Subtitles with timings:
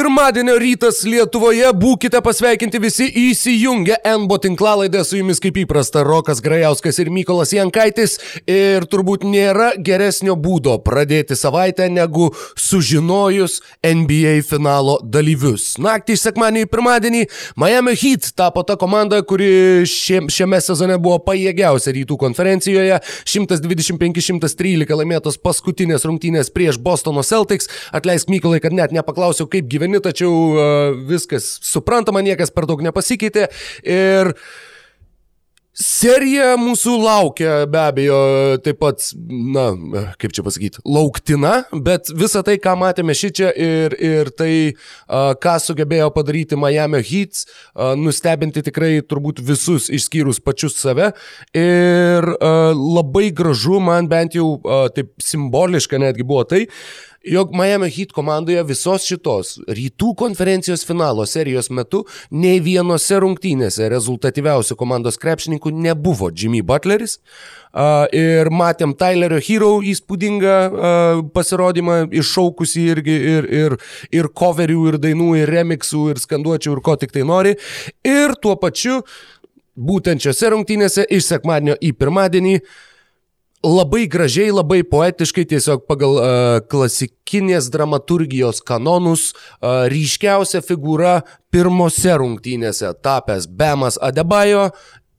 [0.00, 6.96] Pirmadienio rytas Lietuvoje, būkite pasveikinti visi įsijungę NBO tinklalaidę su jumis kaip įprasta Rokas Grajauskas
[7.02, 8.14] ir Mykolas Jankaitis
[8.48, 15.74] ir turbūt nėra geresnio būdo pradėti savaitę negu sužinojus NBA finalo dalyvius.
[15.84, 17.20] Naktį iš sekmadienį į pirmadienį
[17.60, 23.02] Miami Heat tapo ta komanda, kuri šiame sezone buvo pajėgiausia rytų konferencijoje,
[23.34, 27.68] 125-113 laimėtos paskutinės rungtynės prieš Bostono Celtics.
[27.92, 33.50] Atleisk Mykolai, kad net nepaklausiau, kaip gyventi gyveni, tačiau viskas suprantama, niekas per daug nepasikeitė.
[33.82, 34.34] Ir
[35.80, 38.16] Serija mūsų laukia be abejo
[38.60, 39.70] taip pat, na,
[40.20, 44.74] kaip čia pasakyti, lauktina, bet visa tai, ką matėme šį čia ir, ir tai,
[45.08, 47.46] ką sugebėjo padaryti Miami Heat,
[47.96, 51.14] nustebinti tikrai turbūt visus išskyrus pačius save.
[51.56, 52.28] Ir
[52.76, 54.58] labai gražu, man bent jau
[54.92, 56.66] taip simboliška netgi buvo tai,
[57.24, 64.76] jog Miami Heat komandoje visos šitos rytų konferencijos finalo serijos metu nei vienose rungtynėse rezultatyviausių
[64.80, 67.18] komandos krepšininkų nebuvo Jimmy Butleris.
[68.16, 70.56] Ir matėm Tylerio Hero įspūdingą
[71.36, 73.78] pasirodymą, iššaukusi irgi ir, ir,
[74.16, 77.54] ir coverių, ir dainų, ir remixų, ir skanduočių, ir ko tik tai nori.
[78.02, 79.02] Ir tuo pačiu,
[79.76, 82.78] būtent šiose rungtynėse iš sekmadienio į pirmadienį uh,
[83.64, 86.28] labai gražiai, labai poetiškai, tiesiog pagal uh,
[86.70, 91.20] klasikinės dramaturgijos kanonus, uh, ryškiausia figūra
[91.52, 94.70] pirmose rungtynėse tapęs Bemas Adebayo.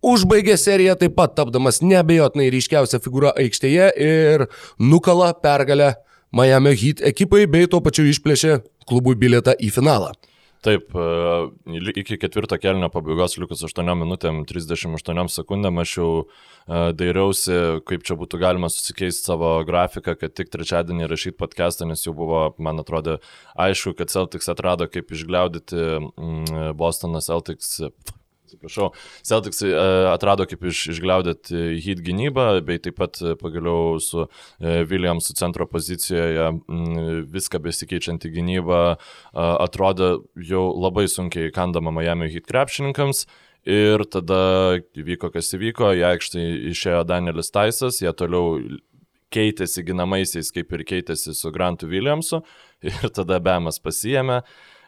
[0.01, 4.47] Užbaigė seriją taip pat tapdamas nebejotinai ryškiausia figūra aikštėje ir
[4.81, 5.93] nukala pergalę
[6.33, 8.57] Miami Heat ekipai bei tuo pačiu išplėšė
[8.89, 10.15] klubui bilietą į finalą.
[10.61, 16.25] Taip, e, iki ketvirto kelnio pabaigos likus 8 minutėm 38 sekundėm aš jau e,
[16.67, 22.13] dairiausi, kaip čia būtų galima susikeisti savo grafiką, kad tik trečiadienį rašyti podcastą, nes jau
[22.17, 23.19] buvo, man atrodo,
[23.59, 27.79] aišku, kad Celtics atrado, kaip išgliaudyti mm, Bostoną Celtics
[28.51, 28.91] atsiprašau,
[29.23, 29.71] Celtics e,
[30.11, 35.67] atrado kaip iš, išgliaudėti hit gynybą, bei taip pat e, pagaliau su e, Williamsu centro
[35.69, 36.51] pozicijoje
[37.31, 38.81] viską besikeičianti gynyba
[39.33, 43.25] atrodė jau labai sunkiai kandama Miami hit krepšininkams.
[43.69, 48.57] Ir tada įvyko, kas įvyko, į aikštę išėjo Danielis Taisas, jie toliau
[49.31, 52.41] keitėsi ginamaisiais, kaip ir keitėsi su Grantu Williamsu,
[52.89, 54.41] ir tada Bemas pasijėmė.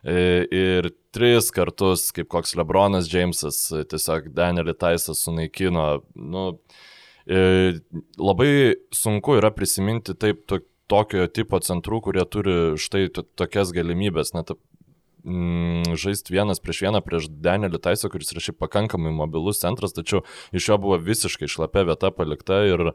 [0.03, 0.15] E,
[0.51, 3.61] ir tris kartus, kaip koks Lebronas Jamesas,
[3.91, 5.85] tiesiog Danielį Taisą sunaikino.
[6.17, 6.49] Nu,
[7.23, 7.77] e,
[8.19, 8.51] labai
[8.91, 10.59] sunku yra prisiminti taip to,
[10.91, 14.33] tokio tipo centrų, kurie turi štai tokias galimybės.
[14.35, 14.51] Net
[15.23, 20.23] mm, žaisti vienas prieš vieną prieš Danielį Taisą, kuris yra šiaip pakankamai mobilus centras, tačiau
[20.55, 22.91] iš jo buvo visiškai šlapia vieta palikta ir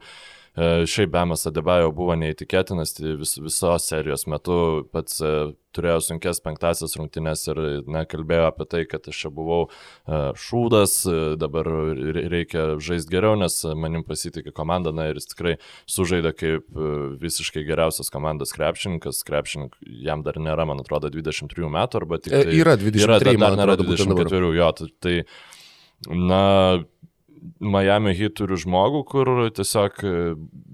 [0.59, 4.57] šiaip Bemas Adebayo buvo neįtikėtinas tai vis, visos serijos metu,
[4.91, 5.31] pats e,
[5.75, 10.95] turėjo sunkes penktasias rungtynes ir nekalbėjo apie tai, kad aš čia buvau e, šūdas,
[11.39, 11.69] dabar
[12.33, 15.55] reikia žaisti geriau, nes manim pasitikė komanda, na ir jis tikrai
[15.89, 16.83] sužaidė kaip
[17.21, 22.35] visiškai geriausias komandos krepšininkas, krepšininkų jam dar nėra, man atrodo, 23 metų arba tik...
[22.35, 25.17] Tai, yra 23, yra, dar, dar nėra 24, jo, tai,
[26.09, 26.45] na,
[27.59, 30.15] Miami Heat turi žmogų, kur tiesiog e,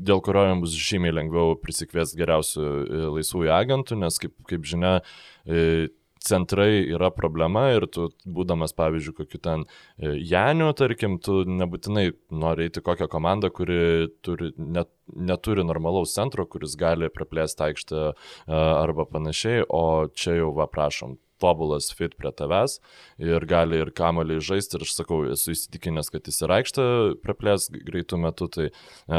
[0.08, 4.98] dėl kurio jam bus žymiai lengviau prisikviesti geriausių e, laisvųjų agentų, nes kaip, kaip žinia,
[5.46, 5.88] e,
[6.26, 9.66] centrai yra problema ir tu, būdamas, pavyzdžiui, kokiu ten
[10.02, 16.74] Janiu, tarkim, tu nebūtinai nori eiti kokią komandą, kuri turi, net, neturi normalaus centro, kuris
[16.82, 18.08] gali praplėsti aikštę
[18.50, 22.80] arba panašiai, o čia jau, va, prašom, tobulas fit prie tavęs
[23.22, 24.78] ir gali ir kamoliai žaisti.
[24.78, 26.88] Ir aš sakau, esu įsitikinęs, kad jis ir aikštę
[27.26, 28.74] praplės greitų metų, tai e,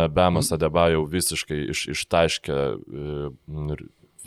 [0.09, 0.57] Bemas mhm.
[0.59, 3.79] Adeba jau visiškai iš, ištaškė e,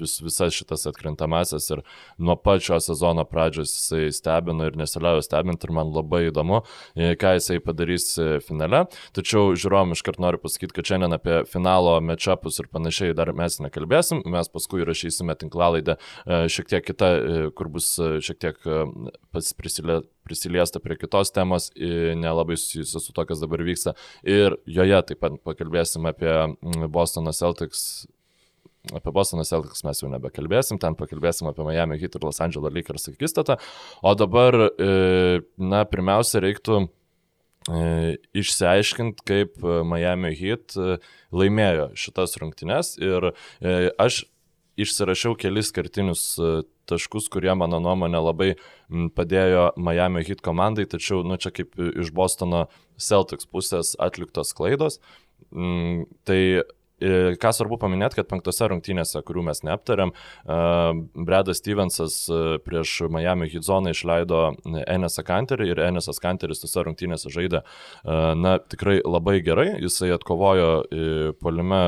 [0.01, 1.83] vis, visas šitas atkrintamasias ir
[2.17, 6.61] nuo pačio sezono pradžios jisai stebino ir nesiliaujo stebinti ir man labai įdomu,
[6.95, 8.85] e, ką jisai padarys e, finale.
[9.15, 14.23] Tačiau žiūrovom iškart noriu pasakyti, kad šiandien apie finalo matchupus ir panašiai dar mes nekalbėsim,
[14.29, 17.11] mes paskui rašysime tinklalaidę e, šiek tiek kitą,
[17.57, 17.91] kur bus
[18.25, 18.57] šiek tiek
[19.57, 23.95] prisilė, prisiliesta prie kitos temos, nelabai susijusios su to, kas dabar vyksta.
[24.27, 26.33] Ir joje taip pat pakalbėsim apie
[26.93, 28.05] Bostono Celtics
[28.93, 33.09] apie Bostoną Celtics mes jau nebekalbėsim, ten pakalbėsim apie Miami Heat ir Los Angeles Lakers
[33.11, 33.59] akistatą.
[34.01, 36.79] O dabar, e, na, pirmiausia, reiktų
[37.67, 40.97] e, išsiaiškinti, kaip Miami Heat e,
[41.35, 43.31] laimėjo šitas rungtynes ir
[43.99, 44.23] aš
[44.79, 46.23] išsirašiau kelis kartinius
[46.89, 48.53] taškus, kurie mano nuomonė labai
[48.89, 55.01] padėjo Miami Heat komandai, tačiau, nu, čia kaip iš Bostono Celtics pusės atliktos klaidos.
[55.51, 56.39] Tai
[56.99, 60.13] ką svarbu paminėti, kad penktose rungtynėse, kurių mes neaptarėm,
[61.15, 62.17] Bredas Stevensas
[62.65, 64.41] prieš Miami Heat zoną išleido
[64.85, 67.63] Enesą Kanterį ir Enesas Kanteris tose rungtynėse žaidė,
[68.05, 70.71] na, tikrai labai gerai, jisai atkovojo
[71.39, 71.81] polime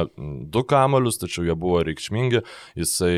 [0.51, 2.43] du kamolius, tačiau jie buvo reikšmingi,
[2.79, 3.15] jisai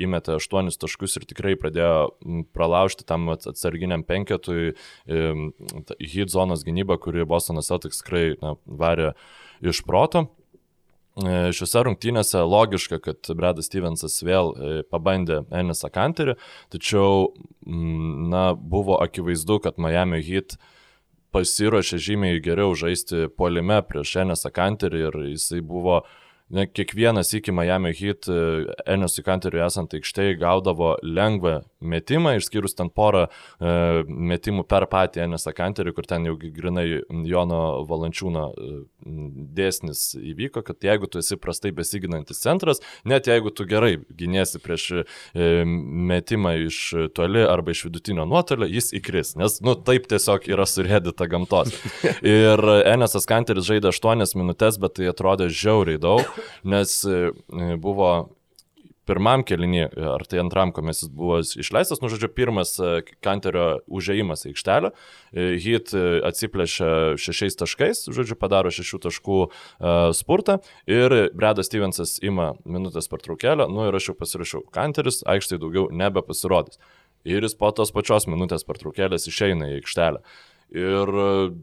[0.00, 4.74] įmetė aštuonis taškus ir tikrai pradėjo pralaužti tam atsarginiam penketui
[5.08, 9.12] Heat zonos gynybą, kuri Bostonas Celtics tikrai na, varė
[9.64, 10.28] iš proto.
[11.18, 16.36] E, šiuose rungtynėse logiška, kad Bredas Stevensas vėl e, pabandė Enisą Kanterį,
[16.70, 17.32] tačiau
[17.66, 20.54] mm, na, buvo akivaizdu, kad Miami Heat
[21.34, 26.04] pasiruošė žymiai geriau žaisti polime prieš Enisą Kanterį ir jisai buvo
[26.54, 28.30] ne, kiekvienas iki Miami Heat
[28.86, 33.72] Enesui Kanteriui esant aikštėje gaudavo lengvą metimą, išskyrus ten porą e,
[34.08, 36.86] metimų per patį Enesą Kanterių, kur ten jau grinai
[37.28, 38.70] Jono Valančiūno e,
[39.58, 44.88] dėsnis įvyko, kad jeigu tu esi prastai besiginantis centras, net jeigu tu gerai gynėsi prieš
[45.00, 45.04] e,
[45.66, 46.80] metimą iš
[47.16, 51.74] toli arba iš vidutinio nuotolio, jis įkris, nes, nu, taip tiesiog yra surėdita gamtos.
[52.38, 56.26] Ir Enesas Kanteris žaidė 8 minutės, bet tai atrodė žiauriai daug
[56.64, 57.30] nes e,
[57.76, 58.28] buvo
[59.08, 64.44] pirmam kelinį, ar tai antram, kuomet jis buvo išleistas, nu, žodžiu, pirmas e, Kanterio užėjimas
[64.44, 66.90] į aikštelę, e, Hit atsiplėšia
[67.20, 70.58] šešiais taškais, žodžiu, padaro šešių taškų uh, spurtą
[70.90, 76.78] ir Bredas Stevensas ima minutės pertraukėlę, nu ir aš jau pasirašiau, Kanteris aikštai daugiau nebepasirodys.
[77.28, 80.22] Ir jis po tos pačios minutės pertraukėlės išeina į aikštelę.
[80.68, 81.10] Ir,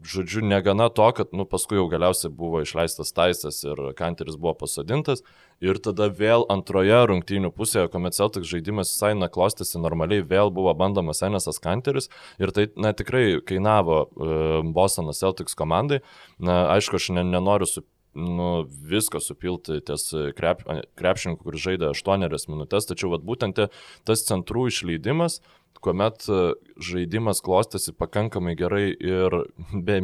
[0.02, 5.22] žodžiu, negana to, kad, nu, paskui jau galiausiai buvo išleistas taisas ir Kanteris buvo pasodintas.
[5.64, 11.22] Ir tada vėl antroje rungtynių pusėje, kuomet Celtics žaidimas visai naklostėsi normaliai, vėl buvo bandomas
[11.24, 12.10] Enesas Kanteris.
[12.42, 16.02] Ir tai, na, tikrai kainavo uh, Bostonas Celtics komandai.
[16.36, 17.86] Na, aišku, aš ne, nenoriu su
[18.16, 20.64] nu, viską supilti ties krep,
[20.98, 23.60] krepšininkų, kuris žaidė 8 minutės, tačiau vat, būtent
[24.08, 25.40] tas centrų išleidimas,
[25.84, 29.42] kuomet e, žaidimas klostėsi pakankamai gerai ir
[29.72, 29.98] be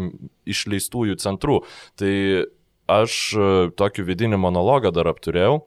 [0.49, 1.63] išleistųjų centrų.
[1.99, 2.13] Tai
[2.91, 5.61] aš e, tokį vidinį monologą dar apturėjau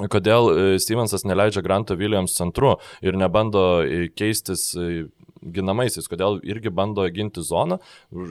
[0.00, 3.82] kodėl e, Stevensas neleidžia Granto Williams centru ir nebando
[4.16, 4.70] keistis
[5.40, 7.78] ginamaisiais, kodėl irgi bando ginti zoną.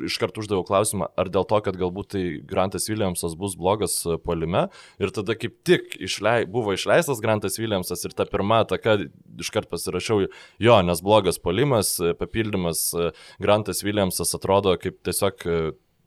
[0.06, 4.68] Iškart uždaviau klausimą, ar dėl to, kad galbūt tai Grantas Williamsas bus blogas polime
[5.02, 9.00] ir tada kaip tik išlei, buvo išleistas Grantas Williamsas ir ta pirma ataka
[9.42, 10.28] iškart pasirašiau
[10.62, 12.90] jo, nes blogas polimas, papildymas
[13.42, 15.48] Grantas Williamsas atrodo kaip tiesiog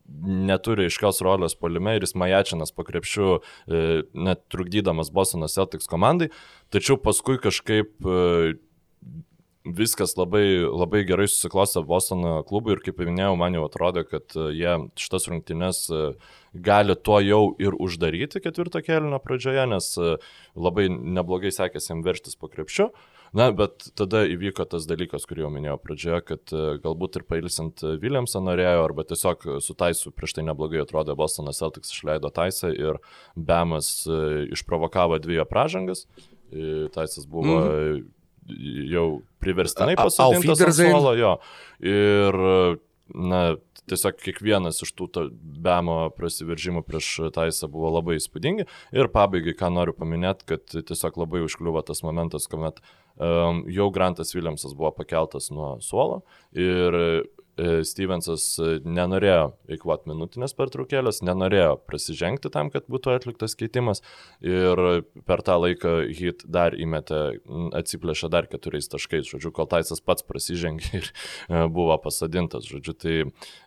[0.07, 3.31] neturi iškios rolės polime ir jis majačinas po krepšių,
[4.13, 6.33] net trukdydamas Bostono Celtics komandai,
[6.75, 8.03] tačiau paskui kažkaip
[9.65, 14.49] viskas labai, labai gerai susiklostė Bostono klubui ir kaip minėjau, man jau atrodo, kad e,
[14.59, 16.03] jie šitas rungtynes e,
[16.67, 20.17] gali tuo jau ir uždaryti ketvirto kelino pradžioje, nes e,
[20.59, 22.91] labai neblogai sekėsi jam verštis po krepšiu.
[23.32, 28.43] Na, bet tada įvyko tas dalykas, kurį jau minėjau pradžioje, kad galbūt ir pailsint Williamsą
[28.44, 33.00] norėjo, arba tiesiog su Taisu prieš tai neblogai atrodė Bostonas Celtics išleido Taisą ir
[33.37, 34.02] Bemas
[34.52, 36.05] išprovokavo dviejų pražangas.
[36.93, 38.11] Taisas buvo mm
[38.90, 41.37] jau priverstinai pasodintas suolo, jo.
[41.79, 42.38] Ir,
[43.14, 43.43] na,
[43.90, 45.26] tiesiog kiekvienas iš tų
[45.62, 48.69] bemo prasiveržimų prieš Taisą buvo labai įspūdingi.
[48.94, 52.82] Ir pabaigai, ką noriu paminėti, kad tiesiog labai užkliuvo tas momentas, kuomet
[53.17, 56.23] um, jau Grantas Williamsas buvo pakeltas nuo suolo
[56.53, 56.96] ir
[57.85, 64.01] Stevensas e, nenorėjo eikvoti minutinės pertraukėlės, nenorėjo prasižengti tam, kad būtų atliktas keitimas
[64.41, 67.21] ir per tą laiką hit dar įmetė,
[67.77, 73.17] atsiplėšė dar keturiais taškais, žodžiu, kol Taisas pats prasižengė ir e, buvo pasadintas, žodžiu, tai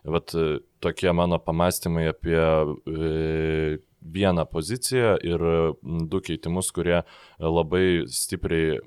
[0.02, 0.34] vat,
[0.82, 2.40] tokie mano pamastymai apie
[4.06, 5.42] vieną poziciją ir
[5.82, 7.00] du keitimus, kurie
[7.42, 8.80] labai stipriai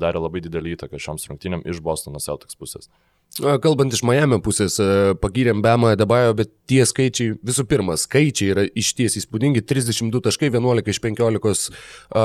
[0.00, 2.90] darė labai didelį įtaką šioms rungtynėm iš Bostono Celtics pusės.
[3.36, 4.78] Kalbant iš Miami pusės,
[5.20, 9.60] pagyrėm Bemą Debajo, bet tie skaičiai, visų pirma, skaičiai yra išties įspūdingi.
[9.66, 11.68] 32 taškai, 11 iš 15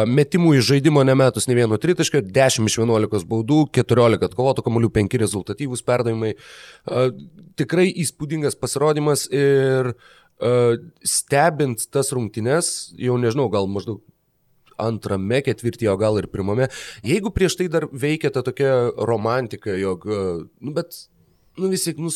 [0.07, 5.19] metimų iš žaidimo nemetus ne vieno tritaškio, 10 iš 11 baudų, 14 atkovotų kamuolių, 5
[5.25, 6.31] rezultatyvūs perdavimai.
[7.59, 9.93] Tikrai įspūdingas pasirodymas ir
[11.05, 13.99] stebint tas rungtynes, jau nežinau, gal maždaug
[14.81, 16.69] antrame ketvirtyje, o gal ir pirmame.
[17.07, 21.05] Jeigu prieš tai dar veikia ta tokia romantika, jog, nu, bet,
[21.59, 22.11] nu, vis tiek, nu,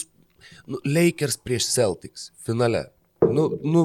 [0.67, 2.87] nu, Lakers prieš Celtics finale.
[3.25, 3.81] Nu, nu,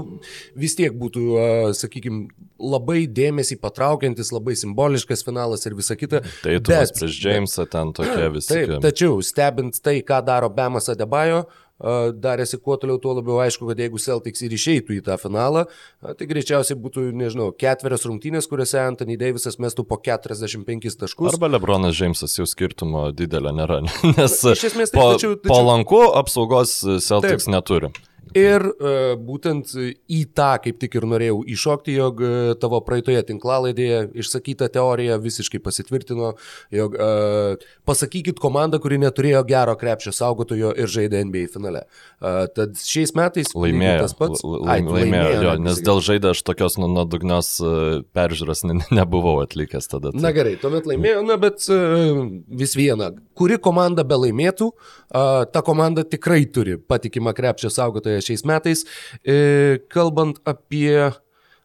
[0.58, 2.26] vis tiek būtų, uh, sakykime,
[2.60, 6.20] labai dėmesį patraukiantis, labai simboliškas finalas ir visa kita.
[6.44, 8.50] Tai tu prieš Jamesą ten tokia visi.
[8.52, 11.46] Taip, tačiau stebint tai, ką daro Bemas Adebajo,
[11.80, 15.66] darėsi kuo toliau, tuo labiau aišku, kad jeigu Celtics ir išeitų į tą finalą,
[16.04, 21.32] tai greičiausiai būtų, nežinau, ketverios rungtynės, kuriuose Anthony Davisas mestų po 45 taškus.
[21.34, 23.80] Arba Lebronas Džeimsas jau skirtumo didelio nėra,
[24.16, 27.54] nes Iš esmės, po, tačiau- tačiau- palanku apsaugos Celtics Taip.
[27.56, 27.92] neturi.
[28.38, 29.72] Ir uh, būtent
[30.06, 35.58] į tą kaip tik ir norėjau iššokti, jog uh, tavo praeitoje tinklalaidėje išsakyta teorija visiškai
[35.64, 36.34] pasitvirtino,
[36.70, 41.82] jog uh, pasakykit komandą, kuri neturėjo gero krepšio saugotojo ir žaidė NBA finale.
[42.22, 44.04] Uh, tad šiais metais Laimėjo.
[44.04, 44.44] tas pats.
[44.46, 47.70] L- Ai, laim- laimėjo, jo, nes dėl žaidė aš tokios nu- nuodugnios e,
[48.14, 50.12] peržiūros ne, nebuvau atlikęs tada.
[50.14, 52.22] tai- Na gerai, tuomet laimėjo, na bet uh,
[52.62, 58.44] vis viena, kuri komanda be laimėtų, uh, ta komanda tikrai turi patikimą krepšio saugotoją šiais
[58.48, 58.84] metais.
[59.22, 61.10] E, kalbant apie,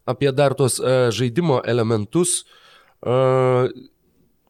[0.06, 2.44] apie dar tos uh, žaidimo elementus,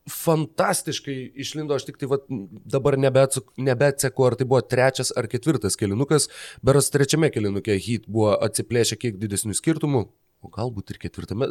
[0.06, 2.28] fantastiškai išlindo, aš tik tai vat,
[2.70, 6.30] dabar nebeatseku, ar tai buvo trečias ar ketvirtas kilinukas,
[6.66, 10.06] beras trečiame kilinuke Heat buvo atsiplėšę kiek didesnių skirtumų,
[10.44, 11.48] o galbūt ir ketvirtame.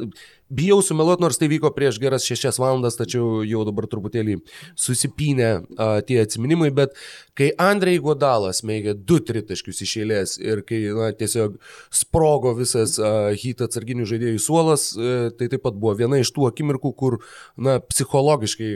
[0.54, 4.38] Bijau sumeluoti, nors tai vyko prieš geras šešias valandas, tačiau jau dabar truputėlį
[4.78, 6.94] susipinę a, tie atsiminimai, bet
[7.38, 11.56] kai Andrei Godalas mėgė du tritaškius iš eilės ir kai na, tiesiog
[11.94, 16.94] sprogo visas Heat atsarginių žaidėjų suolas, a, tai taip pat buvo viena iš tų akimirkų,
[16.98, 17.18] kur
[17.56, 18.70] na, psichologiškai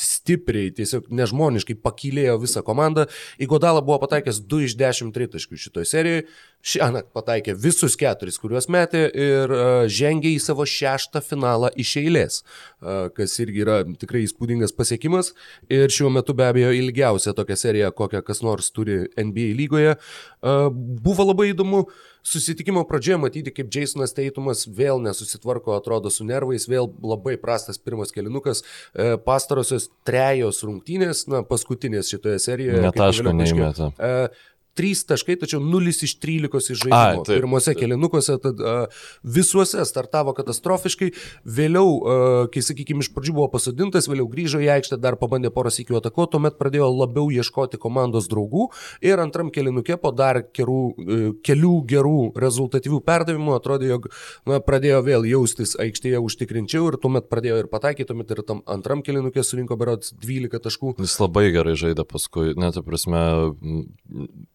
[0.00, 3.06] stipriai, tiesiog nežmoniškai pakylėjo visą komandą.
[3.40, 6.26] Į Godalą buvo pataikęs 2 iš 10 tritaškių šitoje serijoje.
[6.60, 12.40] Šiąnakt pataikė visus keturis, kuriuos metė ir uh, žengė į savo šeštą finalą iš eilės,
[12.42, 15.34] uh, kas irgi yra tikrai įspūdingas pasiekimas.
[15.72, 19.98] Ir šiuo metu be abejo ilgiausia tokia serija, kokią kas nors turi NBA lygoje.
[20.40, 21.86] Uh, buvo labai įdomu
[22.26, 28.12] susitikimo pradžioje matyti, kaip Jasonas Teitumas vėl nesusitvarko, atrodo, su nervais, vėl labai prastas pirmas
[28.12, 28.60] kelinukas,
[28.90, 32.80] E, pastarosios trejos rungtynės, na, paskutinės šitoje serijoje.
[32.82, 33.90] Net kaip taško vėliau paaiškėjo, neįmeta.
[33.94, 37.24] E, Trys taškai, tačiau 0 iš 13 iš Ai, žaidimo.
[37.26, 41.10] taip, Pirmose kelinukuose, tad uh, visuose startavo katastrofiškai.
[41.44, 45.72] Vėliau, uh, kai, sakykime, iš pradžių buvo pasodintas, vėliau grįžo į aikštę, dar pabandė porą
[45.74, 48.68] sykių atakuoti, tuomet pradėjo labiau ieškoti komandos draugų
[49.04, 54.08] ir antram kelinuke po dar kerų, uh, kelių gerų rezultatyvių perdavimų atrodė, jog
[54.46, 59.04] na, pradėjo vėl jaustis aikštėje užtikrinčiau ir tuomet pradėjo ir pataikyti, tuomet ir tam antram
[59.06, 60.94] kelinuke surinko berods 12 taškų.
[61.02, 63.22] Jis labai gerai žaidė paskui, net, prasme,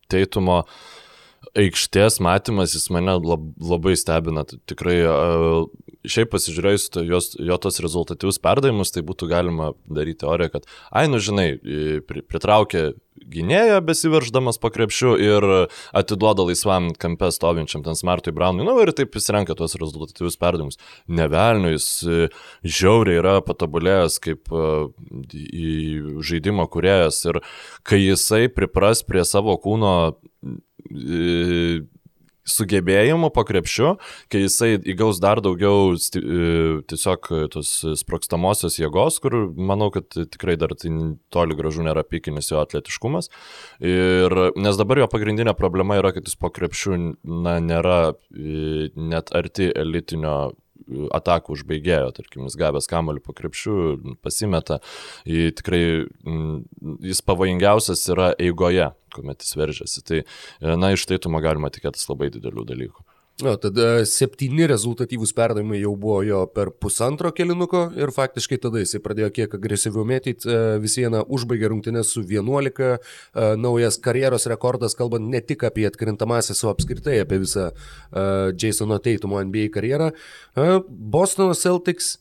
[0.08, 0.64] teitumo
[1.56, 4.46] aikštės matymas, jis mane lab, labai stebina.
[4.46, 5.16] Tikrai, a,
[6.06, 11.08] šiaip pasižiūrėjus to- jos, jo tos rezultatyvius perdavimus, tai būtų galima daryti teoriją, kad, ai,
[11.08, 11.50] nu žinai,
[12.06, 12.94] pritraukė
[13.32, 15.46] gynėją besiverždamas po krepšiu ir
[15.96, 20.80] atiduoda laisvam kampe stovinčiam ten Smartui Brownui, nu ir taip jis renka tuos rezultatyvius perdavimus.
[21.08, 22.28] Nevelniu, jis e,
[22.64, 24.68] žiauriai yra patobulėjęs kaip e,
[26.26, 27.42] žaidimo kuriejas ir
[27.88, 30.58] kai jisai pripras prie savo kūno e,
[32.46, 33.96] sugebėjimų po krepšiu,
[34.30, 40.92] kai jisai įgaus dar daugiau tiesiog tos sprokstamosios jėgos, kur manau, kad tikrai dar tai
[41.34, 43.32] toli gražu nėra pikinis jo atletiškumas.
[43.82, 49.72] Ir, nes dabar jo pagrindinė problema yra, kad jis po krepšiu na, nėra net arti
[49.74, 50.54] elitinio
[51.15, 53.77] atakų užbaigėjo, tarkim, jis gavęs kamolių po krepšiu,
[54.25, 54.80] pasimeta,
[55.25, 60.06] į tikrai mm, jis pavojingiausias yra eigoje, kuomet jis veržiasi.
[60.06, 63.06] Tai, e, na, iš taitumo galima tikėtis labai didelių dalykų.
[63.44, 69.01] O, tada septyni rezultatyvūs perdavimai jau buvo jo per pusantro kilinuko ir faktiškai tada jisai
[69.04, 70.48] pradėjo kiek agresyviau mėtyti,
[70.80, 76.63] vis vieną užbaigė rungtynės su 11, e, naujas karjeros rekordas, kalbant ne tik apie atkrintamąsias,
[76.63, 80.13] o apskritai apie visą uh, Jasono Teitumo NBA karjerą.
[80.88, 82.15] Bostono Celtics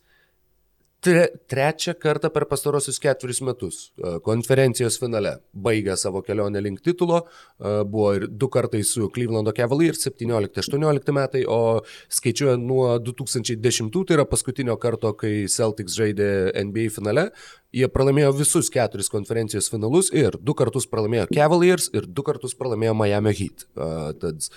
[1.05, 7.23] tre, trečią kartą per pastarosius ketverius metus e, konferencijos finale baigė savo kelionę link titulo,
[7.25, 11.81] e, buvo ir du kartai su Clevelando Cavaliers 17-18 metai, o
[12.13, 16.31] skaičiuojant nuo 2010, tai yra paskutinio karto, kai Celtics žaidė
[16.65, 17.29] NBA finale,
[17.75, 22.97] jie pralaimėjo visus keturis konferencijos finalus ir du kartus pralaimėjo Cavaliers ir du kartus pralaimėjo
[23.03, 23.69] Miami Heat.
[23.77, 23.93] E,
[24.25, 24.49] Tad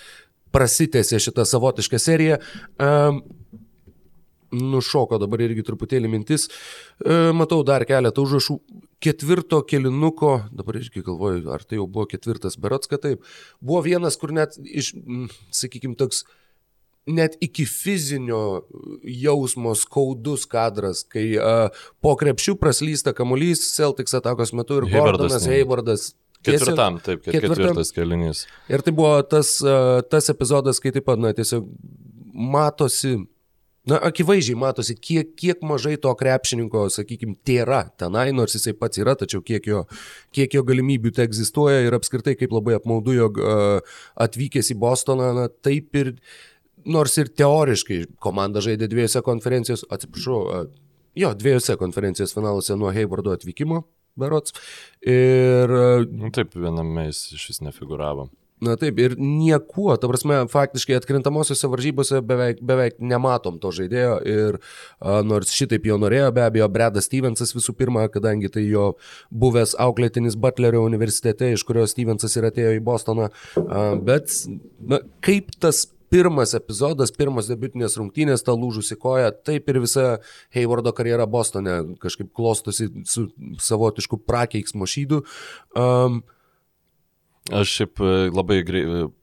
[0.53, 2.39] prasitėsi šitą savotišką seriją.
[2.81, 3.21] Um,
[4.51, 6.47] nušoko dabar irgi truputėlį mintis.
[7.03, 8.59] E, matau dar keletą užrašų.
[9.03, 13.21] Ketvirto kelinuko, dabar irgi galvoju, ar tai jau buvo ketvirtas, berots, kad taip.
[13.61, 14.93] Buvo vienas, kur net iš,
[15.53, 16.23] sakykime, toks
[17.07, 18.65] net iki fizinio
[19.05, 21.69] jausmo skaudus kadras, kai uh,
[22.03, 25.45] po krepšių praslysta kamuolys Celtics atakos metu ir Gordonas
[26.43, 27.55] tiesiog- Ketvirtam, taip, ket- ketvirtam.
[27.55, 28.41] ketvirtas kelinys.
[28.69, 31.65] Ir tai buvo tas, uh, tas epizodas, kai taip pat, na, tiesiog
[32.33, 33.15] matosi
[33.88, 39.13] Na, akivaizdžiai matosi, kiek, kiek mažai to krepšininko, sakykime, tėra tenai, nors jisai pats yra,
[39.15, 39.86] tačiau kiek jo,
[40.36, 45.29] kiek jo galimybių te egzistuoja ir apskritai kaip labai apmaudu, jog uh, atvykęs į Bostoną,
[45.38, 46.12] na, taip ir,
[46.84, 50.67] nors ir teoriškai komanda žaidė dviejose konferencijos, atsiprašau, uh,
[51.15, 53.86] jo, dviejose konferencijos finaluose nuo Haywardo atvykimo,
[54.20, 54.58] berots.
[55.00, 55.72] Ir...
[56.12, 58.27] Nu, taip, viename jis iš vis nefiguravo.
[58.63, 64.55] Na taip, ir niekuo, ta prasme, faktiškai atkrintamosiose varžybose beveik, beveik nematom to žaidėjo ir
[64.57, 68.87] a, nors šitaip jo norėjo, be abejo, Bredas Stevensas visų pirma, kadangi tai jo
[69.29, 73.29] buvęs auklėtinis Butlerio universitete, iš kurio Stevensas ir atėjo į Bostoną,
[73.61, 74.33] a, bet
[74.81, 80.07] na, kaip tas pirmas epizodas, pirmas debutinės rungtynės, ta lūžusi koja, taip ir visa
[80.55, 83.27] Haywardo karjera Bostone kažkaip klostosi su
[83.61, 85.21] savotišku prakeiksmo šydu.
[85.77, 86.23] Um,
[87.51, 88.57] Aš šiaip e, labai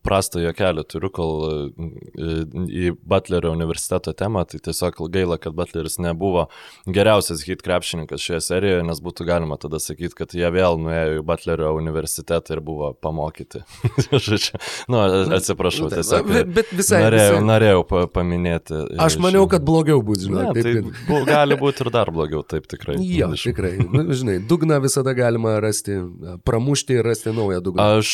[0.05, 2.37] prastą jokelį turiu, kol e,
[2.73, 6.47] į Butlerio universiteto temą, tai tiesiog gaila, kad Butleris nebuvo
[6.89, 11.25] geriausias hit krepšininkas šioje serijoje, nes būtų galima tada sakyti, kad jie vėl nuėjo į
[11.29, 13.61] Butlerio universitetą ir buvo pamokyti.
[14.93, 15.03] nu,
[15.37, 16.29] atsiprašau, Nu, tiesiog.
[16.55, 18.81] bet- visai- norėjau, visai- norėjau pa- paminėti.
[19.05, 20.47] aš maniau, kad blogiau bus, žinai.
[20.49, 21.03] Ne, taip, tai taip.
[21.11, 22.97] bu, gali būti ir dar blogiau, taip tikrai.
[23.05, 23.75] Jo, tikrai.
[23.85, 25.99] Nu, žinai, dugną visada galima rasti,
[26.47, 27.91] pramušti ir rasti naują dugną.
[27.99, 28.13] Aš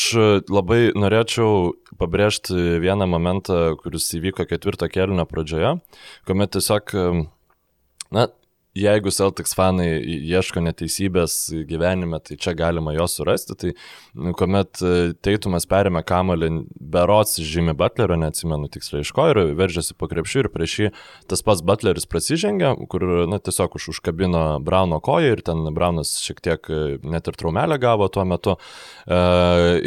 [0.51, 5.75] labai norėčiau pabrėžti vieną momentą, kuris įvyko ketvirto kelio pradžioje,
[6.27, 7.05] kuomet tiesiog, e,
[8.15, 8.27] na,
[8.77, 9.87] jeigu Celtics fanai
[10.31, 11.35] ieško neteisybės
[11.67, 13.55] gyvenime, tai čia galima jos surasti.
[13.59, 13.73] Tai
[14.15, 16.51] nu, kuomet e, Teitumas perėmė kamalį
[16.93, 20.89] berots žymi Butlerio, neatsimenu tiksliai iš ko, ir veržėsi po krepšių ir prieš jį
[21.31, 26.41] tas pats Butleris prasižengė, kur na, tiesiog už, užkabino Brauno koją ir ten Braunas šiek
[26.43, 28.55] tiek e, net ir traumelę gavo tuo metu.
[29.05, 29.21] E,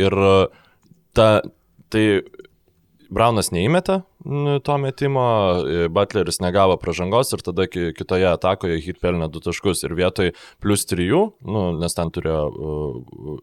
[0.04, 0.20] ir
[1.16, 1.28] ta,
[1.94, 2.06] tai
[3.12, 5.24] Braunas neįmetė n, to metimo,
[5.64, 10.32] e, Butleris negavo pražangos ir tada ki- kitoje atakoje hit pelnė du taškus ir vietoj
[10.64, 12.40] plus trijų, nu, nes ten turėjo,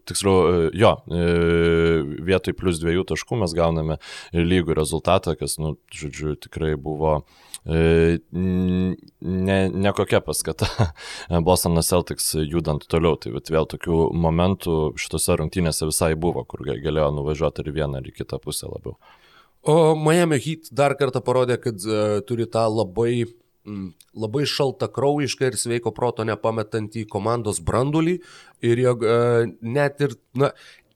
[0.08, 3.98] tiksliau, uh, jo, uh, vietoj plus dviejų taškų mes gauname
[4.34, 7.20] lygų rezultatą, kas, nu, žodžiu, tikrai buvo
[7.62, 10.66] e, ne, ne kokia paskata
[11.46, 13.16] Bostonas Celtics judant toliau.
[13.20, 18.16] Tai vėl tokių momentų šitose rungtynėse visai buvo, kur ga- galėjo nuvažiuoti ir vieną, ir
[18.16, 18.96] kitą pusę labiau.
[19.62, 23.28] O Miami Heat dar kartą parodė, kad uh, turi tą labai,
[23.62, 28.16] mm, labai šaltą kraujišką ir sveiko proto nepametantį komandos brandulį
[28.66, 30.50] ir jog uh, net ir, na,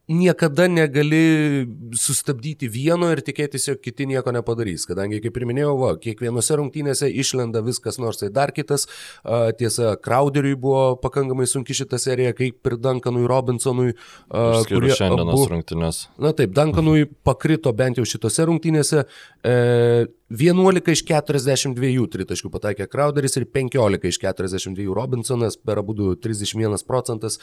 [0.08, 1.66] niekada negali
[1.98, 4.84] sustabdyti vieno ir tikėtis, jog kiti nieko nepadarys.
[4.86, 8.86] Kadangi, kaip ir minėjau, va, kiekvienose rungtynėse išlenda viskas nors tai dar kitas.
[9.24, 13.96] A, Tiesa, Crowderiui buvo pakankamai sunki šita serija, kaip ir Duncanui Robinsonui.
[14.30, 16.06] kurie šiandienos abu- rungtynės.
[16.22, 19.06] Na taip, Duncanui pakrito bent jau šitose rungtynėse.
[19.42, 26.82] E, 11 iš 42 tritaškių pataikė Crowderis ir 15 iš 42 Robinsonas, per abu 31
[26.86, 27.38] procentas.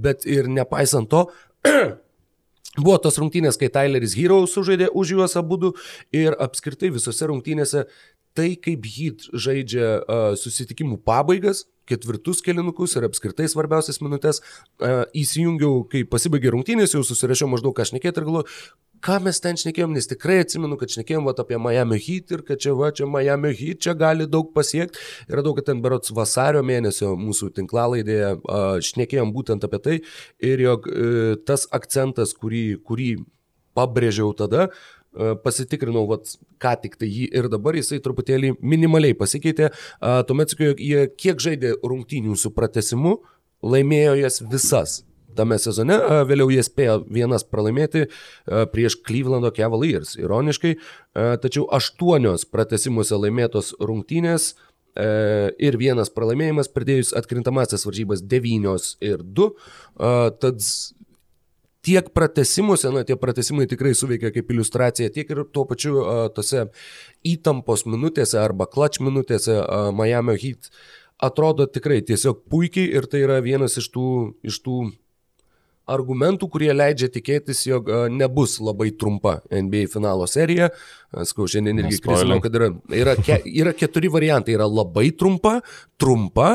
[0.00, 1.26] Bet ir nepaisant to,
[2.84, 5.74] Buvo tos rungtynės, kai Tyleris Hero sužaidė už juos abu
[6.14, 7.84] ir apskritai visose rungtynėse
[8.38, 14.42] tai, kaip Heat žaidžia uh, susitikimų pabaigas, ketvirtus kelinukus ir apskritai svarbiausias minutės,
[14.80, 18.48] uh, įsijungiau, kai pasibaigė rungtynės, jau susirašiau maždaug ką šnekėti ir galvoju,
[19.04, 22.60] ką mes ten šnekėjom, nes tikrai atsimenu, kad šnekėjom vat, apie Miami Heat ir kad
[22.62, 25.00] čia va, čia Miami Heat, čia gali daug pasiekti.
[25.28, 28.34] Ir radau, kad ten berots vasario mėnesio mūsų tinklalaidėje
[28.90, 29.98] šnekėjom būtent apie tai
[30.52, 33.12] ir jog uh, tas akcentas, kurį, kurį
[33.78, 34.99] pabrėžiau tada, uh,
[35.44, 39.72] pasitikrinau, vat, ką tik tai jį ir dabar jisai truputėlį minimaliai pasikeitė.
[40.28, 43.18] Tuomet sakiau, jog jie kiek žaidė rungtynių su pratesimu,
[43.66, 45.00] laimėjo jas visas
[45.36, 45.96] tame sezone,
[46.28, 48.06] vėliau jie spėjo vienas pralaimėti
[48.72, 50.74] prieš Clevelando Cavaliers, ironiškai,
[51.42, 55.06] tačiau aštuonios pratesimuose laimėtos rungtynės e,
[55.62, 59.52] ir vienas pralaimėjimas pridėjus atkrintamasias varžybas devynios ir du,
[59.96, 60.62] a, tad
[61.86, 66.66] tiek pratesimuose, na tie pratesimai tikrai suveikia kaip iliustracija, tiek ir tuo pačiu a, tose
[67.26, 70.72] įtampos minutėse arba clutch minutėse a, Miami Heat
[71.20, 74.08] atrodo tikrai tiesiog puikiai ir tai yra vienas iš tų,
[74.46, 74.80] iš tų
[75.90, 80.70] argumentų, kurie leidžia tikėtis, jog nebus labai trumpa NBA finalo serija.
[81.26, 84.54] Skau, šiandien irgi krisinau, kad yra, yra, ke, yra keturi variantai.
[84.58, 85.58] Yra labai trumpa,
[86.00, 86.52] trumpa,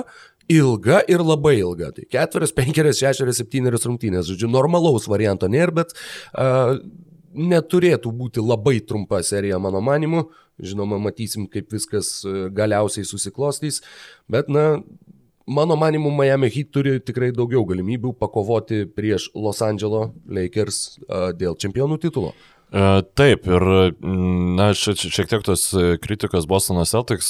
[0.51, 1.91] ilga ir labai ilga.
[1.95, 4.29] Tai ketverios, penkerios, šešerios, septynerios rungtynės.
[4.29, 5.95] Žodžiu, normalaus varianto nėra, bet
[6.33, 6.77] a,
[7.35, 10.27] neturėtų būti labai trumpa serija, mano manimu.
[10.61, 13.81] Žinoma, matysim, kaip viskas a, galiausiai susiklostys.
[14.31, 14.83] Bet, na,
[15.45, 20.79] Mano manimu, Miami Heat turi tikrai daugiau galimybių pakovoti prieš Los Angeles Lakers
[21.37, 22.31] dėl čempionų titulo.
[22.75, 23.63] Taip, ir
[24.03, 25.69] na, šiek tiek tos
[26.03, 27.29] kritikos Bostono Celtics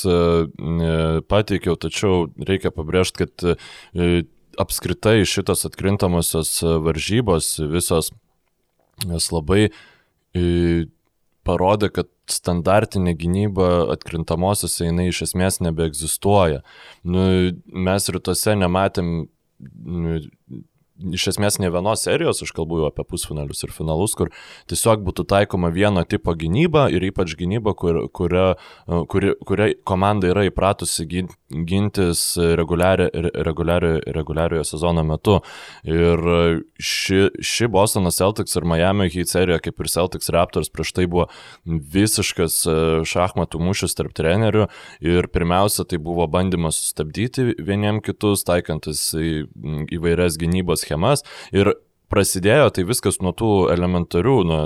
[1.29, 8.09] pateikiau, tačiau reikia pabrėžti, kad apskritai šitos atkrintamosios varžybos visos
[9.05, 9.67] jos labai
[11.45, 16.63] parodė, kad standartinė gynyba atkrintamosiose jinai iš esmės nebeegzistuoja.
[17.05, 17.27] Nu,
[17.69, 19.11] mes rytuose nematėm
[19.61, 20.15] nu,
[21.15, 24.31] iš esmės ne vienos serijos, aš kalbu jau apie pusfinalius ir finalus, kur
[24.71, 28.45] tiesiog būtų taikoma vieno tipo gynyba ir ypač gynyba, kur, kuria,
[29.11, 35.39] kuri, kuria komanda yra įpratusi gintis reguliariojo reguliario, reguliario sezono metu.
[35.83, 36.21] Ir
[36.79, 41.27] ši, ši Bostono Celtics ir Miami Heat serija, kaip ir Celtics Raptors, prieš tai buvo
[41.65, 42.77] visiškas e,
[43.07, 44.67] šachmatų mūšis tarp trenerių
[45.05, 49.31] ir pirmiausia, tai buvo bandymas sustabdyti vieniem kitus, taikantis į,
[49.95, 51.73] įvairias gynybos schemas ir
[52.11, 54.59] prasidėjo tai viskas nuo tų elementarių, nuo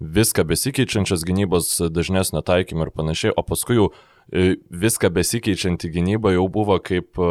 [0.00, 3.88] viską besikeičiančios gynybos dažnesnio taikymo ir panašiai, o paskui jau
[4.32, 7.28] e, viską besikeičianti gynyba jau buvo kaip e,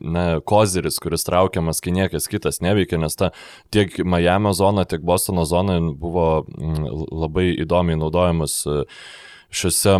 [0.00, 3.30] na, kozeris, kuris traukiamas, kai niekas kitas neveikia, nes ta
[3.74, 6.46] tiek Miami zona, tiek Bostono zona buvo
[7.12, 8.82] labai įdomiai naudojamas uh,
[9.54, 9.98] šiose,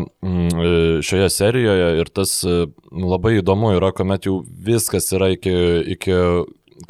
[1.03, 2.43] šioje serijoje ir tas
[2.91, 5.55] labai įdomu yra, kuomet jau viskas yra iki,
[5.95, 6.19] iki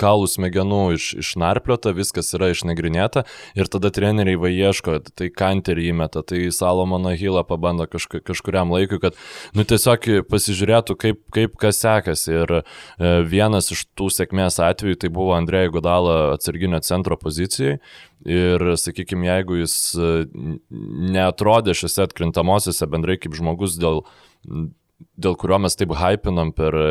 [0.01, 3.25] kaulų smegenų iš, išnarpliota, viskas yra išnagrinėta
[3.59, 9.01] ir tada treneriai va ieško, tai kanterį įmeta, tai Salomono Hilą pabando kažka, kažkuriam laikui,
[9.03, 9.18] kad
[9.57, 12.33] nu, tiesiog pasižiūrėtų, kaip, kaip kas sekasi.
[12.44, 12.62] Ir e,
[13.29, 17.79] vienas iš tų sėkmės atvejų tai buvo Andrėjai Gudala atsarginio centro pozicijai.
[18.25, 20.14] Ir, sakykime, jeigu jis e,
[21.14, 24.01] neatrodė šiuose atkrintamosiose bendrai kaip žmogus, dėl,
[25.20, 26.90] dėl kurio mes taip hypinam per e,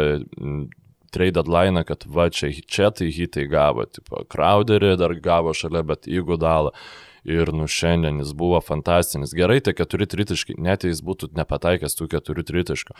[1.13, 6.09] trade deadline, kad va čia, čia tai hitai gavo, tipo, Crowderį dar gavo šalia, bet
[6.09, 6.73] įgų dalą
[7.23, 9.33] ir nu šiandien jis buvo fantastinis.
[9.35, 12.95] Gerai, tai keturi tritiški, net jei jis būtų nepataikęs tų keturių tritiškų.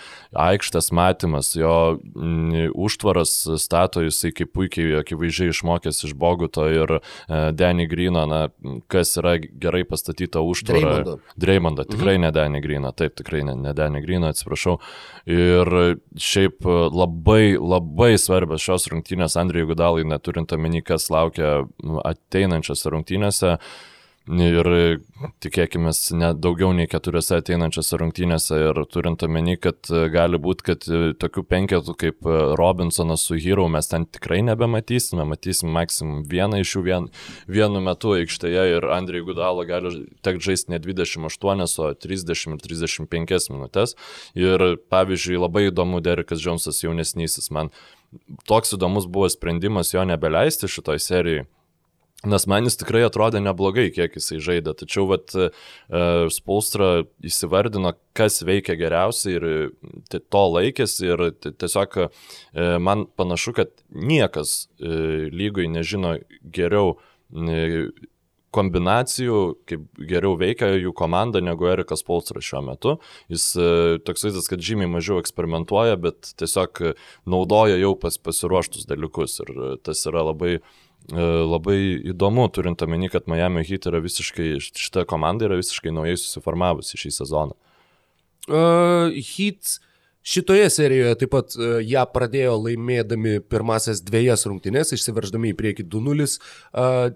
[0.45, 6.97] Aikštas matymas, jo m, mm, užtvaras stato jisai kaip puikiai akivaizdžiai išmokęs iš Boguto ir
[6.97, 7.01] e,
[7.51, 8.45] Danny Grino, na,
[8.91, 11.17] kas yra gerai pastatyta užtvara.
[11.39, 12.27] Dreimondą, tikrai mhm.
[12.27, 14.79] ne Danny Grino, taip, tikrai ne, ne Danny Grino, atsiprašau.
[15.29, 15.69] Ir
[16.19, 21.63] šiaip labai, labai svarbios šios rungtynės Andrijui Gudalai, neturint omeny, kas laukia
[22.03, 23.57] ateinančiose rungtynėse.
[24.23, 24.67] Ir
[25.43, 30.85] tikėkime, ne daugiau nei keturiose ateinančiose rungtynėse ir turint omeny, kad gali būti, kad
[31.19, 36.83] tokių penketų kaip Robinsonas su Hero mes ten tikrai nebematysime, matysim maksimum vieną iš jų
[36.85, 37.09] vien,
[37.51, 39.91] vienu metu aikštėje ir Andrei Gudalo gali
[40.23, 43.97] tek žaisti ne 28, o 30 ir 35 minutės.
[44.39, 47.75] Ir pavyzdžiui, labai įdomu Derekas Džonsas jaunesnysis, man
[48.47, 51.43] toks įdomus buvo sprendimas jo nebeleisti šitoj serijai
[52.23, 55.49] Nes man jis tikrai atrodė neblogai, kiek jisai žaidė, tačiau vat, e,
[56.31, 62.07] Spolstra įsivardino, kas veikia geriausiai ir to laikėsi ir tiesiog e,
[62.79, 66.95] man panašu, kad niekas e, lygoj nežino geriau
[68.53, 72.93] kombinacijų, kaip geriau veikia jų komanda negu Erikas Polstras šiuo metu.
[73.33, 73.47] Jis
[74.05, 76.83] toks vaizdas, kad žymiai mažiau eksperimentuoja, bet tiesiog
[77.25, 81.79] naudoja jau pas, pasiruoštus dalykus ir tas yra labai uh, E, labai
[82.13, 87.11] įdomu, turint omeny, kad Miami Heat yra visiškai, šita komanda yra visiškai naujai susiformavusi šį
[87.17, 87.57] sezoną.
[88.47, 89.77] Uh, Heat
[90.23, 96.27] šitoje serijoje taip pat uh, ją pradėjo laimėdami pirmasias dviejas rungtynes, išsiverždami į priekį 2-0.
[96.71, 97.11] Uh,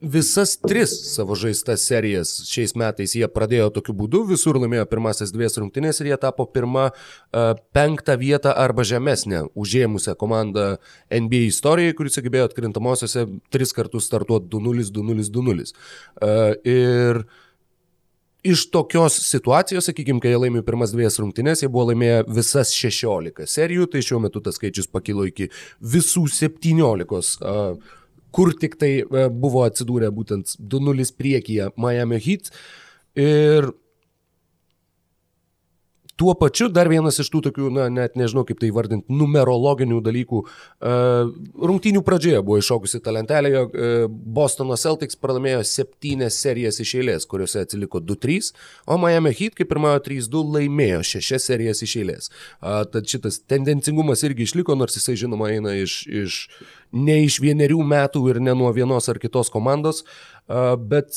[0.00, 5.56] visas tris savo žaistas serijas šiais metais jie pradėjo tokiu būdu, visur laimėjo pirmasis dvies
[5.60, 10.74] rungtynės ir jie tapo pirmą uh, penktą vietą arba žemesnę užėmusią komandą
[11.08, 15.72] NBA istorijoje, kuris sugebėjo atkrintamosiose tris kartus startuoti 2-0, 2-0, 2-0.
[16.20, 17.24] Uh, ir
[18.44, 23.48] iš tokios situacijos, sakykime, kai jie laimėjo pirmas dviejas rungtynės, jie buvo laimėję visas 16
[23.48, 25.48] serijų, tai šiuo metu tas skaičius pakilo iki
[25.80, 27.38] visų 17.
[27.40, 28.02] Uh,
[28.34, 32.50] kur tik tai e, buvo atsidūrę būtent 2-0 priekyje Miami Heat.
[33.14, 33.70] Ir
[36.16, 40.42] Tuo pačiu dar vienas iš tų tokių, na, net nežinau kaip tai vardinti, numerologinių dalykų.
[40.44, 46.94] Uh, rungtynių pradžioje buvo iššokusi ta lentelė, jog uh, Bostono Celtics pralaimėjo septynias serijas iš
[47.00, 48.52] eilės, kuriuose atsiliko 2-3,
[48.86, 52.30] o Miami Heat, kaip pirmojo 3-2, laimėjo šešias serijas iš eilės.
[52.62, 56.38] Tad šitas tendencingumas irgi išliko, nors jisai žinoma eina iš, iš
[56.94, 60.04] ne iš vienerių metų ir ne nuo vienos ar kitos komandos,
[60.78, 61.10] bet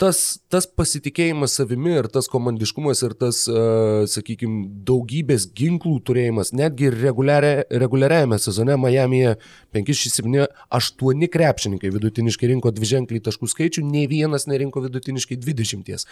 [0.00, 6.88] tas, tas pasitikėjimas savimi ir tas komandiškumas ir tas, uh, sakykime, daugybės ginklų turėjimas, netgi
[6.94, 9.34] reguliaria, reguliariajame sezone Miami'e
[9.76, 10.46] 5, 7,
[10.80, 16.06] 8 krepšininkai vidutiniškai rinko dviženklį taškų skaičių, nei vienas nerinko vidutiniškai 20.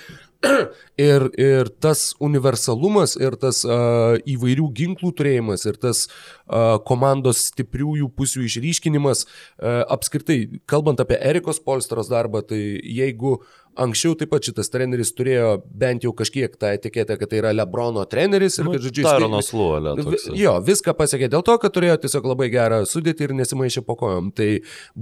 [1.08, 8.10] ir, ir tas universalumas ir tas uh, įvairių ginklų turėjimas ir tas uh, komandos stipriųjų
[8.18, 13.38] pusių išryškinimas, uh, apskritai, kalbant apie Erikos Polstros darbą, tai jeigu
[13.78, 15.50] Anksčiau taip pat šitas treneris turėjo
[15.82, 19.50] bent jau kažkiek tą etiketę, kad tai yra Lebrono treneris ir Nu, kad, žodžiu, Taronas
[19.54, 19.94] Luolė.
[20.38, 24.32] Jo, viską pasiekė dėl to, kad turėjo tiesiog labai gerą sudėtį ir nesimaišė po kojom.
[24.36, 24.48] Tai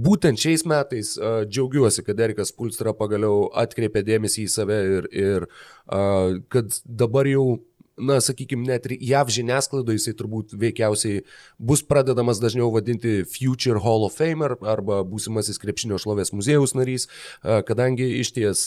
[0.07, 5.47] būtent šiais metais uh, džiaugiuosi, kad Erikas Pulstra pagaliau atkreipė dėmesį į save ir, ir
[5.49, 7.47] uh, kad dabar jau
[7.97, 11.23] na, sakykime, net ir JAV žiniasklaidoje jisai turbūt veikiausiai
[11.57, 17.07] bus pradedamas dažniau vadinti Future Hall of Famer arba būsimasis krepšinio šlovės muziejaus narys,
[17.41, 18.65] kadangi iš ties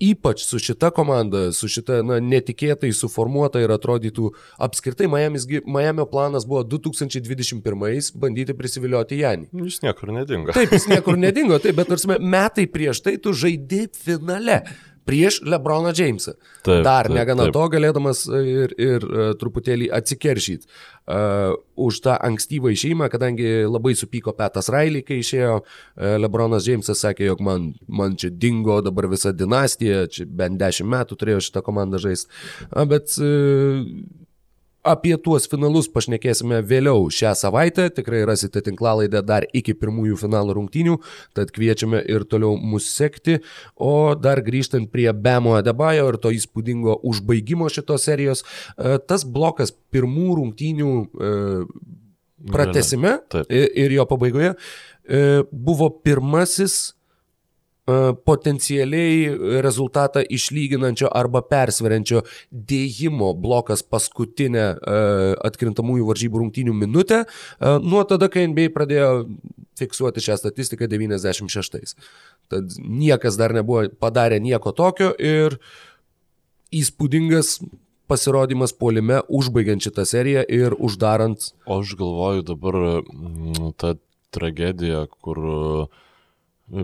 [0.00, 4.28] ypač su šita komanda, su šita na, netikėtai suformuota ir atrodytų
[4.62, 9.48] apskritai Miami's, Miamio planas buvo 2021 bandyti prisivilioti Janį.
[9.64, 10.52] Jis niekur nedingo.
[10.56, 14.60] Taip, jis niekur nedingo, taip, bet tarsi metai prieš tai tu žaidži finale
[15.06, 16.34] prieš Lebroną Jamesą.
[16.66, 17.54] Taip, Dar taip, negana taip.
[17.54, 24.34] to galėdamas ir, ir uh, truputėlį atsikeršyti uh, už tą ankstyvą išėjimą, kadangi labai supyko
[24.36, 29.32] Petas Railį, kai išėjo uh, Lebronas Jamesas, sakė, jog man, man čia dingo dabar visa
[29.32, 32.32] dinastija, čia bent dešimt metų turėjo šitą komandą žaisti.
[32.72, 33.82] Uh, bet uh,
[34.86, 37.88] Apie tuos finalus pašnekėsime vėliau šią savaitę.
[37.96, 40.94] Tikrai rasite tinklalaidę dar iki pirmųjų finalo rungtynių,
[41.34, 43.40] tad kviečiame ir toliau mus sekti.
[43.74, 48.44] O dar grįžtant prie Bemo Adebayo ir to įspūdingo užbaigimo šitos serijos,
[48.78, 51.32] e, tas blokas pirmų rungtynių e,
[52.52, 53.16] pratesime
[53.50, 56.94] ir jo pabaigoje e, buvo pirmasis
[58.26, 64.96] potencialiai rezultatą išlyginančio arba persveriančio dėjimo blokas paskutinę e,
[65.46, 67.26] atkrintamųjų varžybų rungtynių minutę e,
[67.86, 69.10] nuo tada, kai NBA pradėjo
[69.78, 71.94] fiksuoti šią statistiką 96.
[72.50, 75.60] Tad niekas dar nebuvo padarę nieko tokio ir
[76.74, 77.60] įspūdingas
[78.10, 83.94] pasirodymas puolime, užbaigiant šitą seriją ir uždarant O aš galvoju dabar mm, tą
[84.34, 85.86] tragediją, kur e,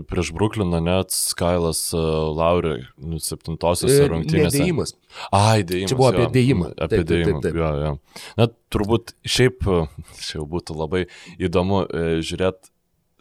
[0.07, 1.99] prieš Brukliną net Skailas e,
[2.37, 4.57] Laurė nu, septintosiose e, rungtynėse.
[4.57, 4.93] nedėjimas.
[5.35, 5.91] Ai, dėjimas.
[5.91, 6.69] Čia buvo apie dėjimą.
[6.77, 7.41] Apie Taip, taip, dėjimą.
[7.41, 7.57] taip, taip.
[7.59, 8.21] Jo, jo.
[8.39, 9.65] Na, turbūt šiaip,
[10.23, 11.03] čia jau būtų labai
[11.37, 12.71] įdomu e, žiūrėti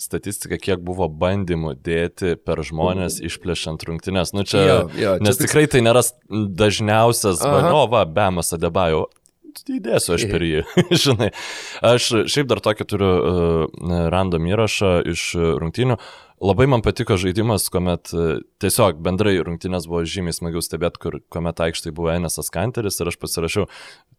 [0.03, 4.33] statistiką, kiek buvo bandymų dėti per žmonės išplėšiant rungtynės.
[4.35, 6.03] Nu, čia, Jo, jo, čia nes tik- tikrai tai nėra
[6.59, 9.05] dažniausias, va, o va, Bemas Adebajo.
[9.70, 10.64] Įdėsiu aš per jį,
[11.05, 11.31] žinai.
[11.85, 15.98] Aš šiaip dar tokį turiu uh, random įrašą iš rungtynių.
[16.42, 21.62] Labai man patiko žaidimas, kuomet uh, tiesiog bendrai rungtynės buvo žymiai smagiau stebėti, kur, kuomet
[21.62, 23.68] aikštai buvo Enesas Kanteris ir aš pasirašiau,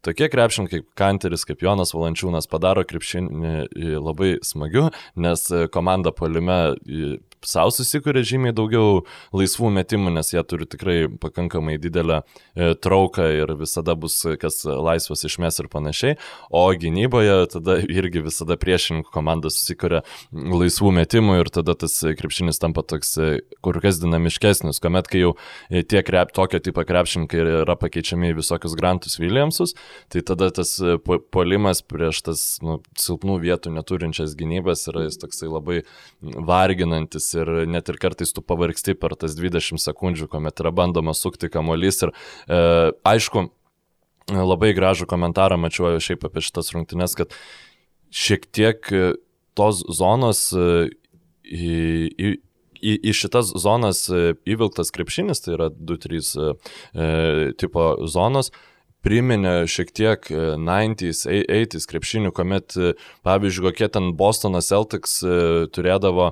[0.07, 4.87] tokie krepšininkai kaip Kanteris, kaip Jonas Valančiūnas padaro krepšinį e, labai smagiu,
[5.19, 7.17] nes komanda polime e,
[7.49, 9.03] savo susikuria žymiai daugiau
[9.35, 15.25] laisvų metimų, nes jie turi tikrai pakankamai didelę e, trauką ir visada bus kas laisvas
[15.27, 16.17] išmes ir panašiai,
[16.53, 22.83] o gynyboje tada irgi visada priešininkų komanda susikuria laisvų metimų ir tada tas krepšinis tampa
[22.85, 23.29] toks e,
[23.63, 25.33] kur kas dinamiškesnis, kuomet kai jau
[25.69, 29.75] e, tie krep, tokio tipo krepšininkai yra pakeičiami į visokius Grantus Williamsus,
[30.13, 35.19] tai tada tas e, po- puolimas prieš tas nu, silpnų vietų neturinčias gynybas yra jis
[35.21, 35.81] toksai labai
[36.21, 41.49] varginantis ir net ir kartais tu pavargsti per tas 20 sekundžių, kuomet yra bandoma sukti
[41.53, 42.63] kamuolys ir e,
[43.13, 43.47] aišku,
[44.31, 47.35] labai gražų komentarą mačiau šiaip apie šitas rungtynes, kad
[48.13, 49.13] šiek tiek e,
[49.57, 50.89] tos zonos e,
[51.43, 51.77] į,
[52.17, 52.33] į,
[52.83, 56.53] į, į šitas zonas e, įvilktas krepšinis, tai yra 2-3 e,
[56.93, 57.07] e,
[57.59, 58.51] tipo zonos,
[59.03, 62.93] priminė šiek tiek e, 90s, 80s krepšinių, kuomet, e,
[63.27, 66.31] pavyzdžiui, kokie ten Bostonas Celtics e, turėdavo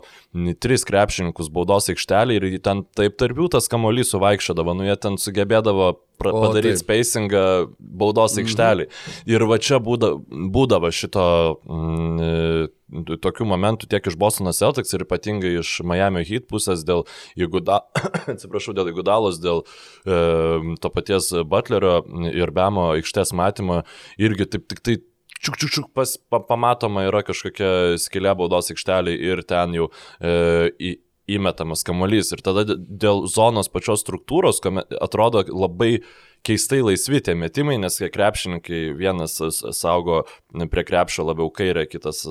[0.63, 5.19] tris krepšininkus baudos aikštelį ir ten taip tarp jų tas kamuolys suvaikščiodavo, nu jie ten
[5.21, 7.45] sugebėdavo padaryti spacingą
[7.79, 8.87] baudos aikštelį.
[9.29, 11.25] Ir va čia būda, būdavo šito
[11.65, 17.05] mm, e, tokių momentų tiek iš Bostono Celtics ir ypatingai iš Miami Heat pusės dėl
[17.39, 17.81] Iguda,
[18.33, 22.01] atsiprašau, dėl Igudalos, dėl e, to paties Butlerio
[22.31, 23.83] ir Bemo aikštės matymo
[24.21, 24.97] irgi taip tik tai
[25.41, 30.69] čiuk, čiuk, čiuk, pas, pa, pamatoma yra kažkokia skilė baudos aikštelė ir ten jau e,
[30.77, 30.97] į,
[31.37, 32.31] įmetamas kamuolys.
[32.35, 36.01] Ir tada dėl zonos pačios struktūros, kuomet atrodo labai
[36.45, 39.37] keistai laisvi tie metimai, nes krepšininkai vienas
[39.77, 40.23] saugo
[40.71, 42.23] prie krepšio labiau kairę, kitas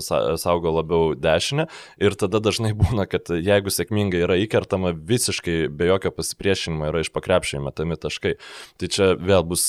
[0.42, 1.66] saugo labiau dešinę
[2.02, 7.12] ir tada dažnai būna, kad jeigu sėkmingai yra įkertama, visiškai be jokio pasipriešinimo yra iš
[7.14, 8.36] pakrepšio metami taškai.
[8.80, 9.68] Tai čia vėl bus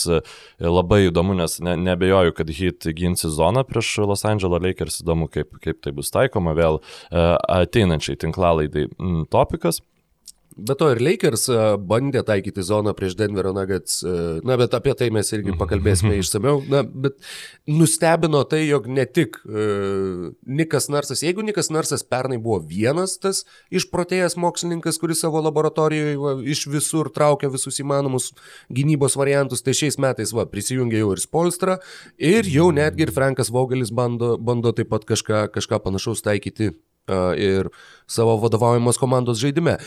[0.61, 5.53] labai įdomu, nes ne, nebejoju, kad hit ginsi zoną prieš Los Angeles Lakers, įdomu, kaip,
[5.63, 8.87] kaip tai bus taikoma, vėl ateinančiai tinklalaidai
[9.31, 9.81] topikas.
[10.57, 14.15] Be to ir Lakers e, bandė taikyti zoną prieš Denverio Nuggets, e,
[14.47, 16.59] na, bet apie tai mes irgi pakalbėsime išsameu.
[16.71, 17.15] Na, bet
[17.69, 23.45] nustebino tai, jog ne tik uh, Nikas Narsas, jeigu Nikas Narsas pernai buvo vienas tas
[23.71, 28.31] išprotėjęs mokslininkas, kuris savo laboratorijoje va, iš visur traukia visus įmanomus
[28.73, 31.79] gynybos variantus, tai šiais metais va, prisijungė jau ir Spolstra
[32.19, 36.73] ir jau netgi ir Frankas Vogelis bando, bando taip pat kažką, kažką panašaus taikyti
[37.37, 37.69] ir
[38.07, 39.77] savo vadovaujamos komandos žaidime.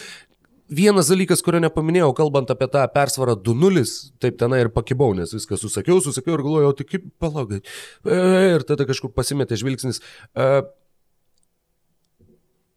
[0.72, 3.82] Vienas dalykas, kurio nepaminėjau, kalbant apie tą persvarą 2-0,
[4.22, 7.60] taip tenai ir pakibau, nes viską susakiau, susakiau ir galvojau, tai kaip palagai.
[8.08, 8.16] E,
[8.54, 10.00] ir tada kažkur pasimetė žvilgsnis.
[10.32, 10.48] E,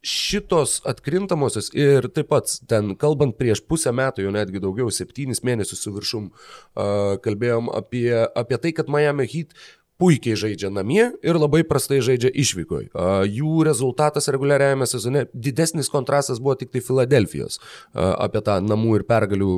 [0.04, 5.82] šitos atkrintamosios ir taip pat ten, kalbant prieš pusę metų, jau netgi daugiau, septynis mėnesius
[5.82, 9.56] su viršum, uh, kalbėjom apie, apie tai, kad Miami Heat
[9.98, 12.90] puikiai žaidžia namie ir labai prastai žaidžia išvykoj.
[13.26, 17.58] Jų rezultatas reguliariajame sezone didesnis kontrastas buvo tik tai Filadelfijos
[17.94, 19.50] apie tą namų ir pergalių,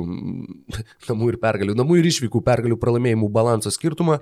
[1.11, 4.19] namų ir pergalių, namų ir išvykų pergalių pralaimėjimų balanso skirtumą.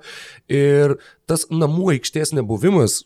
[0.52, 0.98] Ir
[1.30, 3.00] tas namų aikštės nebuvimas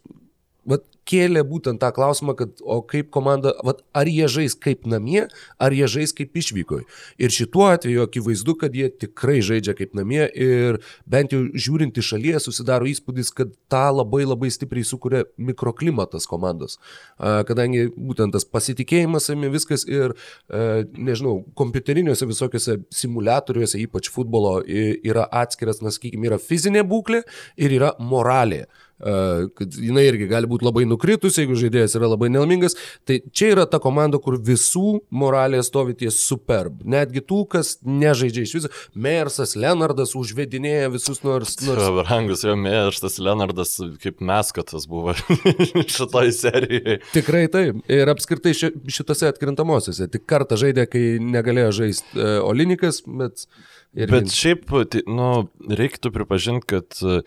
[0.68, 5.26] vat, kėlė būtent tą klausimą, kad o kaip komanda, vat, ar jie žais kaip namie,
[5.60, 6.84] ar jie žais kaip išvykoj.
[7.20, 12.14] Ir šituo atveju akivaizdu, kad jie tikrai žaidžia kaip namie ir bent jau žiūrint iš
[12.14, 16.78] šalies susidaro įspūdis, kad tą labai labai stipriai sukuria mikroklimatas komandos.
[17.18, 20.16] Kadangi būtent tas pasitikėjimas viskas ir,
[20.48, 27.24] nežinau, kompiuteriniuose visokiuose simulatoriuose, ypač futbolo, yra atskiras, na, sakykime, yra fizinė būklė
[27.60, 28.64] ir yra moralė
[28.98, 32.76] kad jinai irgi gali būti labai nukritus, jeigu žaidėjas yra labai nelmingas.
[33.08, 36.80] Tai čia yra ta komanda, kur visų moralė stovi ties superb.
[36.86, 38.72] Netgi tų, kas nežaidžia iš viso.
[38.94, 41.56] Mersas, Leonardas užvedinėja visus nors...
[41.68, 41.90] nors...
[42.08, 45.16] Rangus jo Mersas, Leonardas kaip meskatas buvo
[45.96, 47.00] šitoj serijai.
[47.12, 47.82] Tikrai taip.
[47.90, 50.08] Ir apskritai šitose atkrintamosiose.
[50.12, 53.48] Tik kartą žaidė, kai negalėjo žaisti uh, Olinikas, bet...
[53.94, 54.10] Irgi...
[54.10, 57.20] Bet šiaip, tai, nu, reiktų pripažinti, kad uh,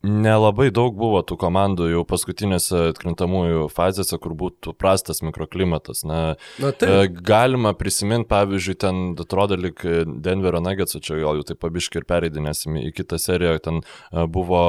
[0.00, 6.06] Nelabai daug buvo tų komandų jau paskutinėse atkrintamųjų fazėse, kur būtų prastas mikroklimatas.
[6.08, 6.20] Na,
[6.62, 6.88] Na taip.
[6.88, 9.84] E, galima prisiminti, pavyzdžiui, ten atrodo lik
[10.24, 14.64] Denverio Nuggets, čia gal jau taip pabiškai ir pereidinėsim į kitą seriją, ten e, buvo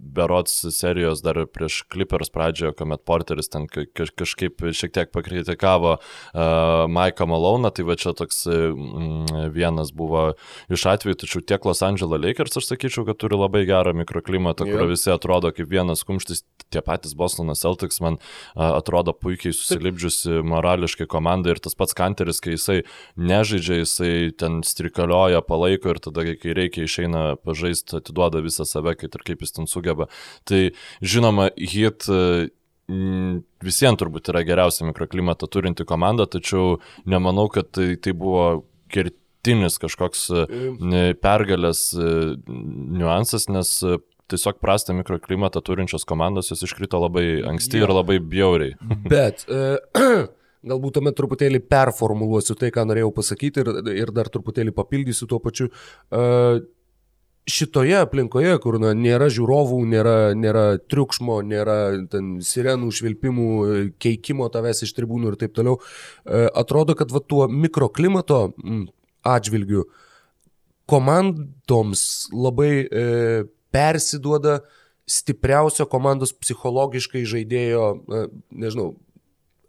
[0.00, 6.40] berots serijos dar prieš Clippers pradžioje, kuomet Porteris ten kažkaip šiek tiek pakritikavo uh,
[6.90, 10.32] Maiką Maloną, tai va čia toks mm, vienas buvo
[10.72, 14.80] iš atvejų, tačiau tiek Los Angeles Lakers aš sakyčiau, kad turi labai gerą mikroklimatą, yeah.
[14.80, 20.40] kur visi atrodo kaip vienas kumštis, tie patys Bostono Celtics man uh, atrodo puikiai susilipdžiusi
[20.46, 22.80] morališkai komanda ir tas pats Kanteris, kai jisai
[23.20, 29.14] nežaidžia, jisai ten strikalioja, palaiko ir tada, kai reikia, išeina pažaisti, atiduoda visą save, kaip
[29.16, 30.08] ir kaip jis ten sugeba sugeba.
[30.44, 30.70] Tai
[31.02, 32.50] žinoma, hit e,
[33.62, 40.30] visiems turbūt yra geriausia mikroklimatą turinti komanda, tačiau nemanau, kad tai, tai buvo kertinis kažkoks
[40.30, 43.78] e, pergalės e, niuansas, nes
[44.30, 47.86] tiesiog prastą mikroklimatą turinčios komandos jos iškrito labai anksti ja.
[47.86, 48.76] ir labai bjauriai.
[49.10, 49.78] Bet e,
[50.70, 55.70] galbūt tuomet truputėlį performuluosiu tai, ką norėjau pasakyti ir, ir dar truputėlį papildysiu tuo pačiu.
[56.10, 56.60] E,
[57.48, 61.78] šitoje aplinkoje, kur na, nėra žiūrovų, nėra, nėra triukšmo, nėra
[62.12, 63.48] ten sirenų, švilpimų,
[64.02, 68.42] keikimo tavęs iš tribūnų ir taip toliau, e, atrodo, kad va tuo mikroklimato
[69.26, 69.86] atžvilgiu
[70.90, 72.02] komandoms
[72.34, 73.04] labai e,
[73.70, 74.60] persiduoda
[75.10, 78.24] stipriausio komandos psichologiškai žaidėjo, e,
[78.62, 78.92] nežinau,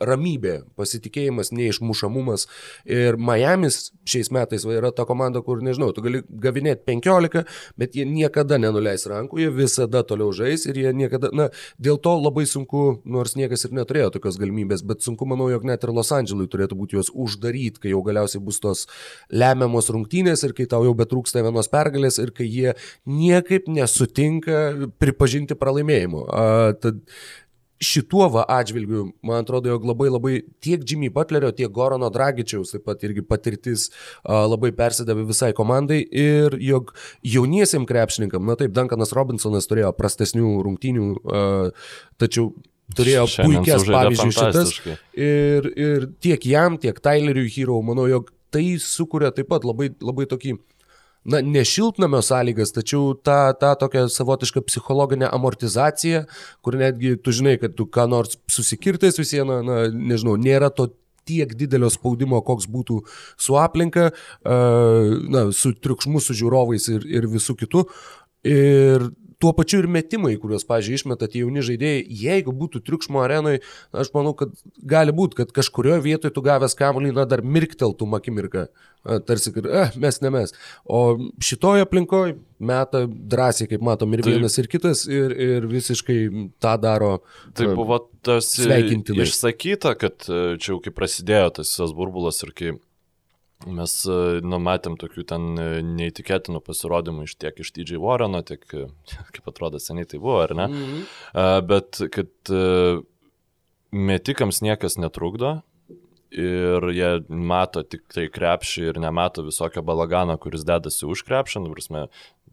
[0.02, 2.48] ramybė, pasitikėjimas, neišmušamumas.
[2.90, 7.44] Ir Miamis šiais metais va, yra ta komanda, kur, nežinau, tu gali gavinėti 15,
[7.80, 11.50] bet jie niekada nenuleis rankų, jie visada toliau žais ir jie niekada, na,
[11.82, 15.86] dėl to labai sunku, nors niekas ir neturėjo tokios galimybės, bet sunku, manau, jog net
[15.86, 18.88] ir Los Andželui turėtų būti juos uždaryti, kai jau galiausiai bus tos
[19.30, 22.76] lemiamos rungtynės ir kai tau jau betrūksta vienos pergalės ir kai jie
[23.10, 26.26] niekaip nesutinka pripažinti pralaimėjimo.
[26.28, 27.04] A, tad
[27.82, 32.86] šituo va atžvilgiu, man atrodo, jog labai labai tiek Jimmy Butlerio, tiek Gorono Dragičiaus, taip
[32.88, 36.94] pat irgi patirtis a, labai persidavė visai komandai ir jog
[37.26, 41.46] jauniesiam krepšininkam, na taip, Duncanas Robinsonas turėjo prastesnių rungtynių, a,
[42.22, 42.52] tačiau
[42.98, 44.76] turėjo puikias pavyzdžiui šitas
[45.16, 50.28] ir, ir tiek jam, tiek Tyleriui Hero, manau, jog tai sukuria taip pat labai, labai
[50.30, 50.58] tokį
[51.26, 56.24] na, ne šiltnamio sąlygas, tačiau tą, tą tokią savotišką psichologinę amortizaciją,
[56.62, 60.90] kur netgi tu žinai, kad tu ką nors susikirtais visieną, na, nežinau, nėra to
[61.30, 63.02] tiek didelio spaudimo, koks būtų
[63.40, 64.10] su aplinka,
[64.44, 67.86] na, su triukšmu, su žiūrovais ir, ir visų kitų.
[68.50, 69.12] Ir
[69.42, 73.56] tuo pačiu ir metimai, kuriuos, pažiūrėjau, išmeta tie jauni žaidėjai, jeigu būtų triukšmo arenai,
[73.94, 78.68] aš manau, kad gali būti, kad kažkurioje vietoje tu gavęs kamuolį, na, dar mirkteltum akimirką,
[79.04, 80.54] tarsi, kad, eh, mes ne mes.
[80.86, 86.20] O šitoje aplinkoje meta drąsiai, kaip matom, ir vienas, tai, ir kitas, ir, ir visiškai
[86.62, 87.18] tą daro.
[87.58, 92.78] Tai buvo tas išsakyta, kad čia jau kai prasidėjo tas visas burbulas ir kai
[93.62, 93.92] Mes
[94.42, 95.44] numatėm tokių ten
[95.86, 100.66] neįtikėtinų pasirodymų iš tiek iš DJ Warreno, tiek, kaip atrodo, seniai tai buvo, ar ne?
[100.66, 101.68] Mm -hmm.
[101.70, 102.54] Bet kad
[103.92, 105.62] metikams niekas netrukdo
[106.32, 111.74] ir jie mato tik tai krepšį ir nemato visokio balagano, kuris dedasi už krepšį, nu,
[111.76, 112.06] prasme,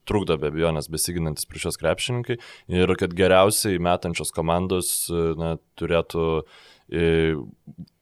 [0.08, 2.38] trukdo be abejonės besiginantis prieš šios krepšininkai.
[2.72, 6.26] Ir kad geriausiai metančios komandos na, turėtų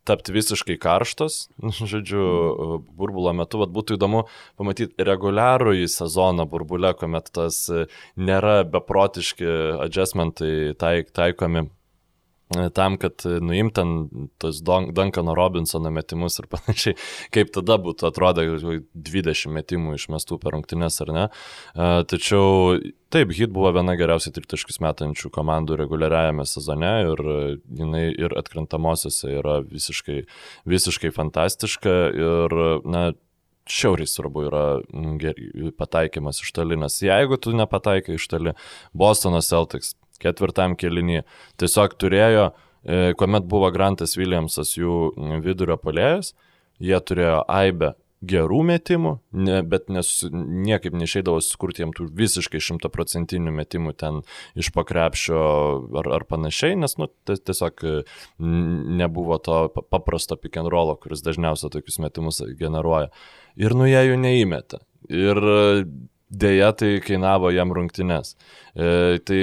[0.06, 1.38] tapti visiškai karštas,
[1.90, 2.26] žodžiu,
[2.94, 4.24] burbulo metu, vad būtų įdomu
[4.58, 7.64] pamatyti reguliarų į sezoną burbulę, kuomet tas
[8.14, 9.50] nėra beprotiški
[9.88, 11.66] adjustmentai taik, taikomi
[12.74, 16.94] tam, kad nuimt ten tos Duncano Robinsono metimus ir panašiai,
[17.34, 18.46] kaip tada būtų atrodę
[18.94, 21.26] 20 metimų išmestų per rungtynes ar ne.
[22.12, 22.78] Tačiau
[23.10, 27.24] taip, Hit buvo viena geriausiai tritaškius metančių komandų reguliariajame sezone ir
[27.82, 30.22] jinai ir atkrintamosiose yra visiškai,
[30.70, 33.08] visiškai fantastiška ir, na,
[33.66, 34.64] šiauriai svarbu yra
[35.78, 38.54] pataikymas iš toli, nes jeigu tu nepataikai iš toli,
[38.94, 41.22] Bostono Celtics ketvirtam kelinį.
[41.60, 42.48] Tiesiog turėjo,
[42.84, 45.12] e, kuomet buvo Grantas Williamsas jų
[45.44, 46.34] vidurio polėjas,
[46.82, 47.94] jie turėjo aibę
[48.26, 54.22] gerų metimų, ne, bet nes, niekaip neišeidavo sukurti jam tų visiškai šimtaprocentinių metimų ten
[54.58, 55.42] iš pakrepšio
[56.00, 57.84] ar, ar panašiai, nes nu, tiesiog
[58.40, 59.60] nebuvo to
[59.92, 63.12] paprasto pick and rollo, kuris dažniausiai tokius metimus generuoja.
[63.60, 64.80] Ir nu jie jų neįmeta.
[65.12, 65.40] Ir
[66.32, 68.34] dėja tai kainavo jam rungtynes.
[68.74, 69.40] E, tai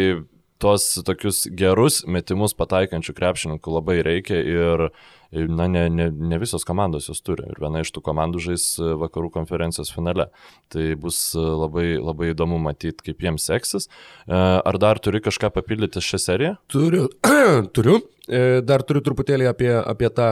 [0.64, 4.88] tuos tokius gerus metimus pataikančių krepšininkų labai reikia ir
[5.34, 7.46] na, ne, ne, ne visos komandos jos turi.
[7.50, 8.66] Ir viena iš tų komandų žais
[9.02, 10.28] vakarų konferencijos finale.
[10.74, 13.90] Tai bus labai, labai įdomu matyti, kaip jiems seksis.
[13.90, 16.56] E, ar dar turi kažką papildyti šią seriją?
[16.72, 17.08] Turiu.
[17.76, 18.00] turiu.
[18.30, 20.30] E, dar turiu truputėlį apie, apie tą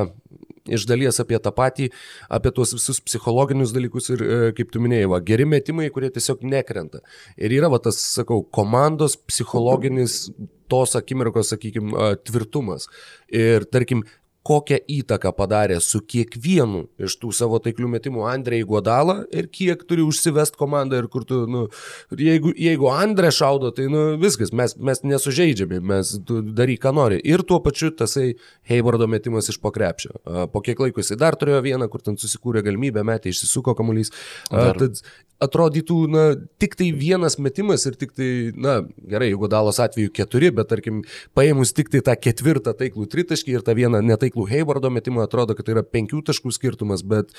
[0.70, 1.90] iš dalies apie tą patį,
[2.30, 6.46] apie tuos visus psichologinius dalykus ir, e, kaip tu minėjai, va, geri metimai, kurie tiesiog
[6.48, 7.02] nekrenta.
[7.38, 10.28] Ir yra, va, tas, sakau, komandos psichologinis
[10.72, 12.88] tos akimirkos, sakykime, tvirtumas.
[13.28, 14.06] Ir, tarkim,
[14.48, 20.02] kokią įtaką padarė su kiekvienu iš tų savo taiklių metimų Andrei Guodalą ir kiek turi
[20.06, 21.68] užsivest komandą ir kur tu, nu,
[22.18, 27.22] jeigu, jeigu Andrė šaudo, tai, nu, viskas, mes, mes nesužeidžiami, mes daryk, ką nori.
[27.22, 28.32] Ir tuo pačiu tasai
[28.70, 30.18] Heivardo metimas iš pokrepšio.
[30.54, 34.10] Po kiek laiko jisai dar turėjo vieną, kur ten susikūrė galimybę, metė, išsisuko kamuolys.
[34.50, 35.04] Tad
[35.42, 36.24] atrodytų, na,
[36.62, 41.02] tik tai vienas metimas ir tik tai, na, gerai, jeigu dalos atveju keturi, bet tarkim,
[41.38, 45.66] paėmus tik tai tą ketvirtą taiklų tritaškį ir tą vieną netaiklų Heivardo metimą, atrodo, kad
[45.66, 47.32] tai yra penkių taškų skirtumas, bet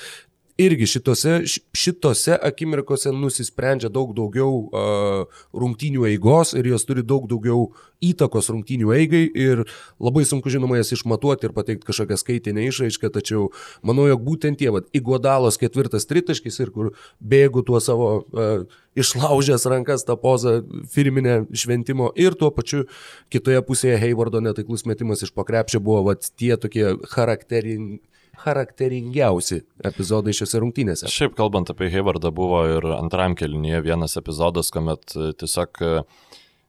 [0.57, 1.39] irgi šitose,
[1.73, 7.71] šitose akimirkose nusisprendžia daug daugiau uh, rungtynių eigos ir jos turi daug daugiau
[8.03, 9.63] įtakos rungtynių eigai ir
[10.03, 13.49] labai sunku žinoma jas išmatuoti ir pateikti kažkokią skaitinę išraišką, tačiau
[13.81, 18.63] manau, jog būtent tie, vad, Iguodalos ketvirtas tritaškis ir kur bėgu tuo savo uh,
[18.99, 20.59] išlaužęs rankas tą pozą
[20.93, 22.85] firminę šventimo ir tuo pačiu
[23.33, 28.03] kitoje pusėje Heivardo netaiklus metimas iš pakrepšio buvo vat, tie tokie charakterini
[28.41, 31.11] charakteringiausi epizodai šiuose rungtynėse.
[31.11, 36.23] Šiaip kalbant apie Haywardą buvo ir antram kelinyje vienas epizodas, kuomet e, tiesiog uh,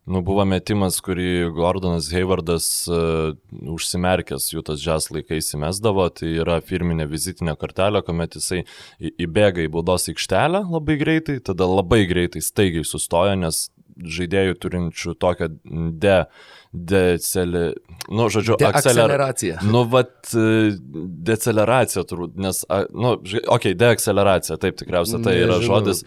[0.04, 3.30] Nu, buvo metimas, kurį Gordonas Haywardas uh,
[3.72, 8.66] užsimerkęs jų tas žes laikais įmesdavo, tai yra firminė vizitinė kortelė, kuomet jisai
[9.00, 15.48] įbėga į baudos aikštelę labai greitai, tada labai greitai staigiai sustoja, nes žaidėjų turinčių tokią
[16.02, 16.18] de
[16.74, 17.72] deceli...
[18.10, 19.60] Nu, žodžiu, akceleracija.
[19.70, 20.32] Nu, vat,
[21.28, 26.02] deceleracija turbūt, nes, nu, okei, okay, deakceleracija, taip tikriausiai tai yra Nežinau, žodis,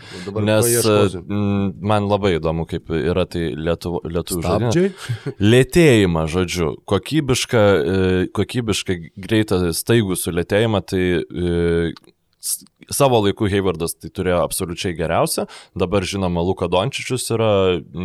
[0.50, 5.08] nes m, man labai įdomu, kaip yra tai lietuvių lietuv žodis.
[5.54, 11.96] Lėtėjimą, žodžiu, kokybišką, e, kokybišką greitą staigų sulėtėjimą, tai e,
[12.94, 17.52] savo laiku Haywardas tai turėjo absoliučiai geriausią, dabar žinoma, Luka Dončičius yra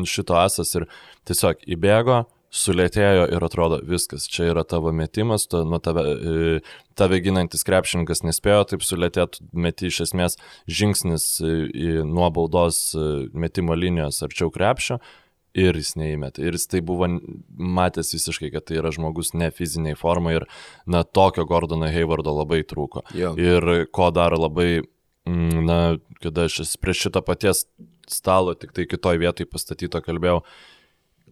[0.09, 0.89] šito asas ir
[1.29, 2.23] tiesiog įbėgo,
[2.53, 6.59] sulėtėjo ir atrodo viskas, čia yra tavo metimas, tu, nu, tave, e,
[7.01, 10.37] tave ginantis krepšininkas nespėjo taip sulėtėti, meti iš esmės
[10.69, 15.01] žingsnis nuo baudos e, metimo linijos arčiau krepšio
[15.59, 16.47] ir jis neįmetė.
[16.47, 17.09] Ir jis tai buvo
[17.57, 20.49] matęs visiškai, kad tai yra žmogus ne fiziniai formai ir,
[20.87, 23.05] na, tokio Gordono Haywardo labai trūko.
[23.17, 23.35] Jo.
[23.41, 24.83] Ir ko dar labai,
[25.29, 25.81] mm, na,
[26.25, 27.67] kada aš prie šito paties
[28.11, 30.43] stalo, tik tai kitoj vietoj pastatyto kalbėjau,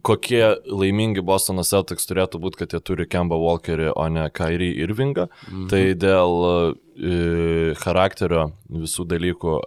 [0.01, 5.27] kokie laimingi Bostono Celtics turėtų būti, kad jie turi Kemba Walkerį, o ne Kairį Irvingą.
[5.49, 5.67] Mhm.
[5.71, 9.59] Tai dėl e, charakterio visų dalykų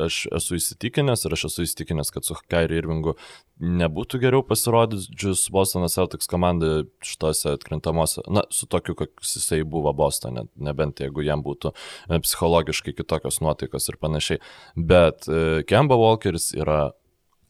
[0.00, 3.14] aš esu įsitikinęs ir aš esu įsitikinęs, kad su Kairi Irvingu
[3.62, 10.48] nebūtų geriau pasirodžius Bostono Celtics komanda šitose atkrintamose, na, su tokiu, koks jisai buvo Bostone,
[10.56, 14.42] nebent jeigu jam būtų e, psichologiškai kitokios nuotaikos ir panašiai.
[14.74, 16.92] Bet e, Kemba Walkeris yra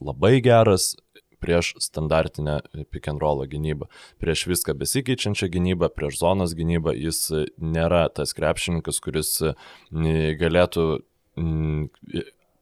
[0.04, 0.94] labai geras
[1.44, 3.88] prieš standartinę pick and roll gynybą.
[4.20, 7.26] Prieš viską besikeičiančią gynybą, prieš zonas gynybą jis
[7.60, 9.36] nėra tas krepšininkas, kuris
[10.40, 10.86] galėtų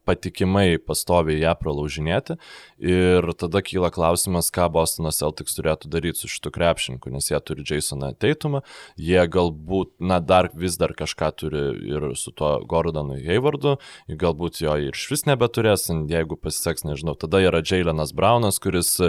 [0.07, 2.37] patikimai pastoviai ją pralaužinėti.
[2.83, 7.65] Ir tada kyla klausimas, ką Bostonas Celtics turėtų daryti su šitu krepšininku, nes jie turi
[7.67, 8.63] Jasoną Teitumą,
[8.99, 11.63] jie galbūt, na, dar vis dar kažką turi
[11.93, 13.77] ir su tuo Gordonu Haywardu,
[14.09, 18.99] galbūt jo ir iš vis nebeturės, jeigu pasiseks, nežinau, tada yra Jailenas Braunas, kuris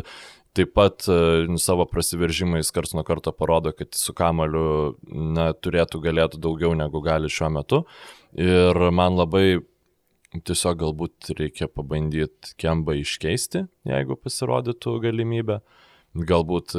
[0.55, 1.03] taip pat
[1.59, 7.27] savo prasiveržimais karts nuo karto parodo, kad su kamaliu na, turėtų galėtų daugiau negu gali
[7.33, 7.81] šiuo metu.
[8.35, 9.61] Ir man labai
[10.35, 15.61] tiesiog galbūt reikia pabandyti kembą iškeisti, jeigu pasirodytų galimybė.
[16.15, 16.75] Galbūt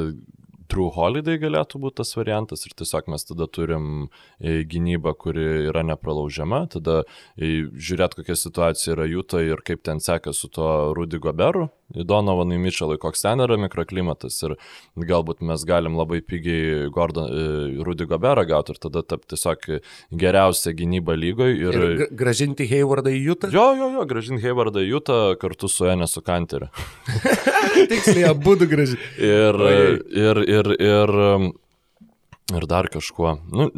[0.72, 4.07] True Holiday galėtų būti tas variantas ir tiesiog mes tada turim
[4.39, 7.03] e, gynybą, kuri yra nepralaužiama, tada
[7.38, 12.57] e, žiūrėt, kokia situacija yra Jūta ir kaip ten seka su tuo Rudy Goberu, Donovanui
[12.57, 14.55] Mitchellui, koks ten yra mikroklimatas ir
[14.97, 19.70] galbūt mes galim labai pigiai Gordon, e, Rudy Goberą gauti ir tada tapti tiesiog
[20.18, 21.59] geriausia gynyba lygoje.
[21.61, 23.51] Ir, ir gražinti Haywardą į Jūtą?
[23.53, 26.72] Jo, jo, jo, gražinti Haywardą į Jūtą kartu su Enesu Kanteriu.
[27.91, 29.11] Tiksliai, abu gražinti.
[29.36, 29.61] ir,
[30.09, 31.16] ir, ir, ir
[32.53, 33.72] Ir dar kažkuo, nu,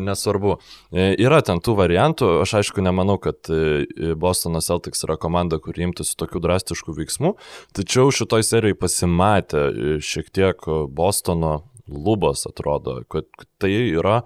[0.00, 0.54] nesvarbu.
[0.88, 5.84] E, yra ten tų variantų, aš aišku nemanau, kad e, Bostono Celtics yra komanda, kuri
[5.90, 7.34] imtųsi tokių drastiškų veiksmų,
[7.76, 11.52] tačiau šitoj serijai pasimatė e, šiek tiek Bostono
[11.84, 13.28] lubos, atrodo, kad
[13.60, 14.22] tai yra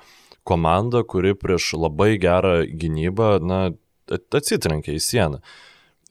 [0.47, 3.64] komanda, kuri prieš labai gerą gynybą, na,
[4.14, 5.43] atsitrenkia į sieną.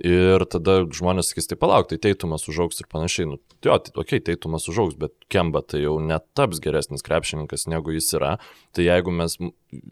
[0.01, 3.27] Ir tada žmonės sakys, tai palauk, tai teitumas užauks ir panašiai.
[3.29, 7.93] Nu, jo, tai okei, okay, teitumas užauks, bet Kemba tai jau netaps geresnis krepšininkas negu
[7.93, 8.31] jis yra.
[8.73, 9.37] Tai jeigu mes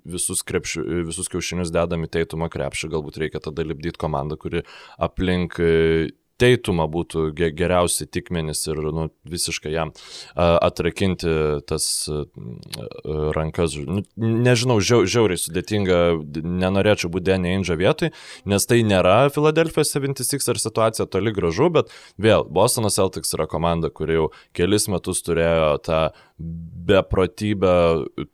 [0.09, 0.81] visus, krepši,
[1.11, 4.65] visus kiaušinius dedame į teitumą krepšį, galbūt reikia tada lipdyti komandą, kuri
[4.97, 5.61] aplink
[6.39, 9.93] teitumą būtų geriausi tikmenis ir nu, visiškai jam
[10.35, 11.31] atrakinti
[11.69, 11.87] tas
[13.35, 13.75] rankas.
[13.85, 15.99] Nu, nežinau, žiau, žiauriai sudėtinga,
[16.39, 18.13] nenorėčiau būti Denė Inža vietoj,
[18.49, 23.91] nes tai nėra Philadelphia 76 ar situacija toli gražu, bet vėl Bostonas Celtics yra komanda,
[23.93, 24.27] kuri jau
[24.57, 26.01] kelis metus turėjo tą
[26.89, 27.75] beprotybę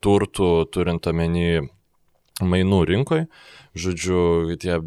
[0.03, 1.65] turtų turint omeny
[2.43, 3.27] mainų rinkoje
[3.75, 4.79] žodžiu, tie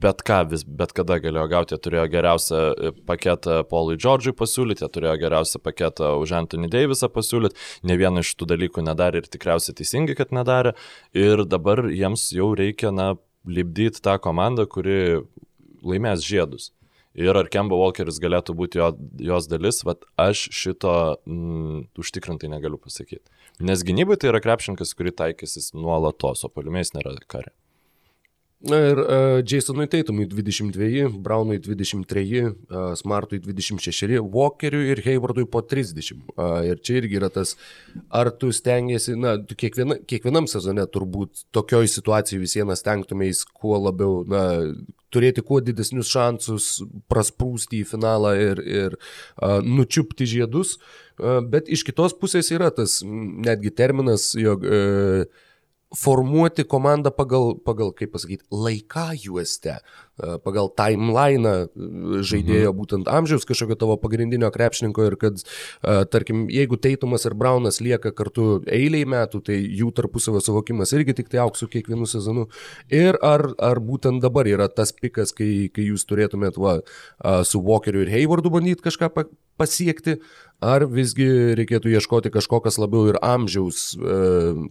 [0.00, 4.84] bet ką, vis, bet kada galėjo gauti, jie turėjo geriausią e, paketą Paului Džordžui pasiūlyti,
[4.84, 9.30] jie turėjo geriausią paketą už Anthony Davisą pasiūlyti, ne vieną iš tų dalykų nedarė ir
[9.32, 10.76] tikriausiai teisingai, kad nedarė.
[11.16, 13.14] Ir dabar jiems jau reikia, na,
[13.46, 15.22] lipdyti tą komandą, kuri
[15.86, 16.72] laimės žiedus.
[17.16, 18.90] Ir ar Kemba Walkeris galėtų būti jo,
[19.24, 23.24] jos dalis, vad aš šito mm, užtikrintai negaliu pasakyti.
[23.64, 27.54] Nes gynybai tai yra krepšininkas, kurį taikysis nuolatos, o paliumės nėra karė.
[28.64, 35.60] Na ir uh, Jasonui Teitumui 22, Brownui 23, uh, Smartui 26, Walkeriui ir Haywardui po
[35.60, 36.00] 30.
[36.32, 37.52] Uh, ir čia irgi yra tas,
[38.08, 44.22] ar tu stengiasi, na, tu kiekviena, kiekvienam sezone turbūt tokioj situacijai visienas stengtumės kuo labiau,
[44.24, 44.46] na,
[45.12, 46.70] turėti kuo didesnius šansus
[47.12, 50.78] prasprūsti į finalą ir, ir uh, nučiupti žiedus.
[51.20, 55.44] Uh, bet iš kitos pusės yra tas netgi terminas, jog uh,
[55.94, 61.52] formuoti komandą pagal, pagal kaip pasakyti, laiką juoste, e, pagal timeline
[62.26, 62.78] žaidėjo mhm.
[62.80, 68.10] būtent amžiaus kažkokio tavo pagrindinio krepšininko ir kad, e, tarkim, jeigu Teitumas ir Braunas lieka
[68.16, 72.48] kartu eiliai metų, tai jų tarpusavio suvokimas irgi tik tai auks su kiekvienu sezonu.
[72.90, 76.80] Ir ar, ar būtent dabar yra tas pikas, kai, kai jūs turėtumėt va,
[77.46, 79.12] su Walkeriu ir Haywardu bandyti kažką
[79.56, 80.18] pasiekti,
[80.64, 81.26] ar visgi
[81.58, 84.16] reikėtų ieškoti kažko, kas labiau ir amžiaus e,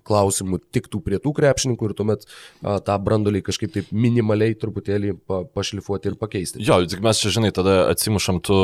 [0.07, 5.43] klausimų tiktų prie tų krepšininkų ir tuomet a, tą brandolį kažkaip taip minimaliai truputėlį pa,
[5.45, 6.63] pašlifuoti ir pakeisti.
[6.65, 8.59] Jo, tik mes čia, žinai, tada atsimušam tu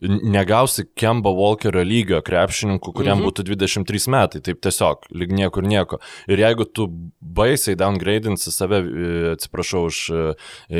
[0.00, 3.26] negausi Kemba Walkerio lygio krepšininkų, kuriam mhm.
[3.28, 6.00] būtų 23 metai, taip tiesiog, lyg niekur nieko.
[6.30, 6.88] Ir jeigu tu
[7.20, 10.26] baisiai downgradinsi save, e, atsiprašau už e,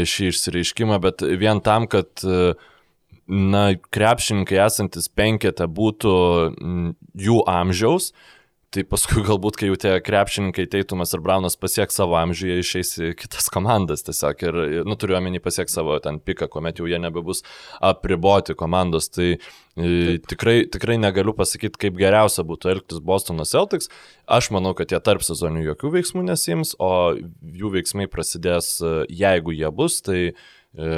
[0.08, 2.24] šį išsireiškimą, bet vien tam, kad
[3.30, 3.64] na,
[3.94, 6.12] krepšininkai esantis penketą būtų
[7.14, 8.10] jų amžiaus,
[8.70, 12.92] Tai paskui galbūt, kai jau tie krepšininkai Teitumas ir Braunas pasieks savo amžių, jie išeis
[13.02, 17.00] į kitas komandas tiesiog ir, nu, turiu omeny pasieks savo ten piką, kuomet jau jie
[17.02, 17.42] nebebus
[17.82, 19.10] apriboti komandos.
[19.10, 19.40] Tai e,
[19.74, 20.30] Taip.
[20.30, 23.90] tikrai, tikrai negaliu pasakyti, kaip geriausia būtų elgtis Bostono Celtics.
[24.30, 29.56] Aš manau, kad jie tarp sezonių jokių veiksmų nesims, o jų veiksmai prasidės, e, jeigu
[29.58, 30.94] jie bus, tai e,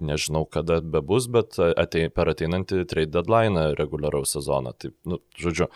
[0.00, 4.74] nežinau kada bebus, bet atei, per ateinantį trade deadline reguliaraus sezoną.
[4.78, 5.68] Tai, nu, žodžiu,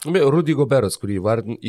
[0.00, 1.18] Rudy Goberas, kurį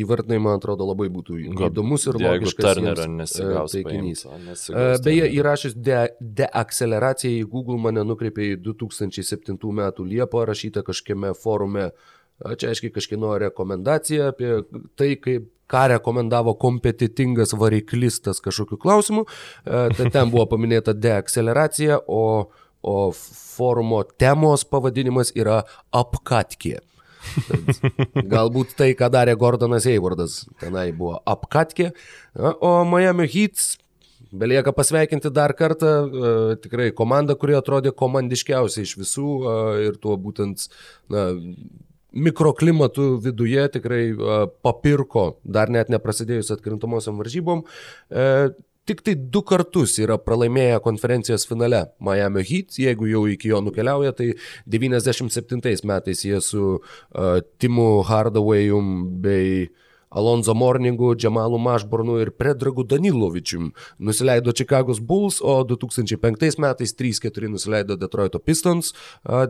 [0.00, 1.36] įvardinai, man atrodo, labai būtų
[1.66, 2.78] įdomus ir logiškas.
[2.78, 4.24] Turnerio nesigaus taikinys.
[4.46, 11.34] Nesigaus Beje, įrašęs deakceleraciją de į Google mane nukreipė į 2007 metų Liepą rašytą kažkiame
[11.36, 11.90] forume.
[12.40, 14.62] Čia aiškiai kažkieno rekomendacija apie
[14.96, 19.26] tai, kaip ką rekomendavo kompetitingas variklistas kažkokiu klausimu.
[19.64, 22.48] Tai ten buvo paminėta deakceleracija, o,
[22.82, 25.62] o forumo temos pavadinimas yra
[25.96, 26.80] apkatkė.
[28.32, 31.92] Galbūt tai, ką darė Gordonas Eivardas, tenai buvo apkatkė,
[32.58, 33.76] o Miami Heats
[34.32, 40.16] Belieka pasveikinti dar kartą, uh, tikrai komanda, kuri atrodė komandiškiausiai iš visų uh, ir tuo
[40.16, 40.70] būtent
[41.12, 41.26] na,
[42.12, 47.64] mikroklimatų viduje tikrai uh, papirko, dar net neprasidėjus atkrintamosiam varžybom.
[48.12, 48.52] Uh,
[48.88, 54.14] tik tai du kartus yra pralaimėję konferencijos finale Miami Heat, jeigu jau iki jo nukeliauja,
[54.18, 54.32] tai
[54.66, 59.70] 97 metais jie su uh, Timu Hardawayum bei
[60.12, 67.96] Alonso Morningu, Džemalu Mašbornu ir Predragu Danilovičium nusileido Chicago's Bulls, o 2005 metais 3-4 nusileido
[67.96, 68.92] Detroito Pistons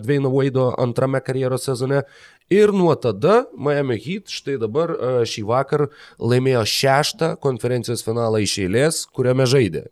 [0.02, 2.02] Dveino Vaido antrame karjeros sezone
[2.52, 4.90] Ir nuo tada Miami Heat štai dabar
[5.28, 5.86] šį vakar
[6.20, 9.86] laimėjo šeštą konferencijos finalą iš eilės, kuriame žaidė.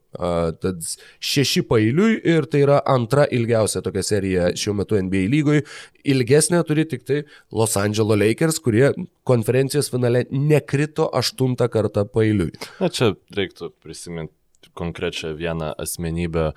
[0.61, 0.85] Tad
[1.25, 5.65] šeši pailiui ir tai yra antra ilgiausia tokia serija šiuo metu NBA lygoje.
[6.13, 7.23] Ilgesnė turi tik tai
[7.57, 8.93] Los Angeles Lakers, kurie
[9.29, 12.53] konferencijos finale nekrito aštuntą kartą pailiui.
[12.83, 16.51] Na čia reiktų prisiminti konkrečią vieną asmenybę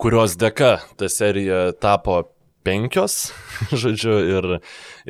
[0.00, 2.22] kurios dėka ta serija tapo
[2.64, 3.32] penkios,
[3.82, 4.48] žodžiu, ir,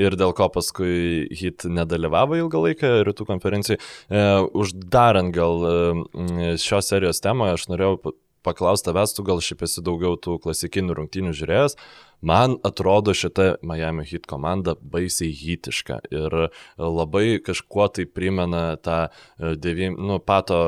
[0.01, 3.79] ir dėl ko paskui hit nedalyvavo ilgą laiką rytų konferencijai.
[3.79, 9.83] E, uždarant gal e, šios serijos temą, aš norėjau paklausti tavęs, tu gal šiaip esi
[9.85, 11.79] daugiau tų klasikinių rungtynių žiūrėjęs.
[12.25, 16.37] Man atrodo šita Miami Heat komanda baisiai hitiška ir
[16.79, 19.01] labai kažkuo tai primena tą,
[19.39, 20.61] e, devym, nu, pato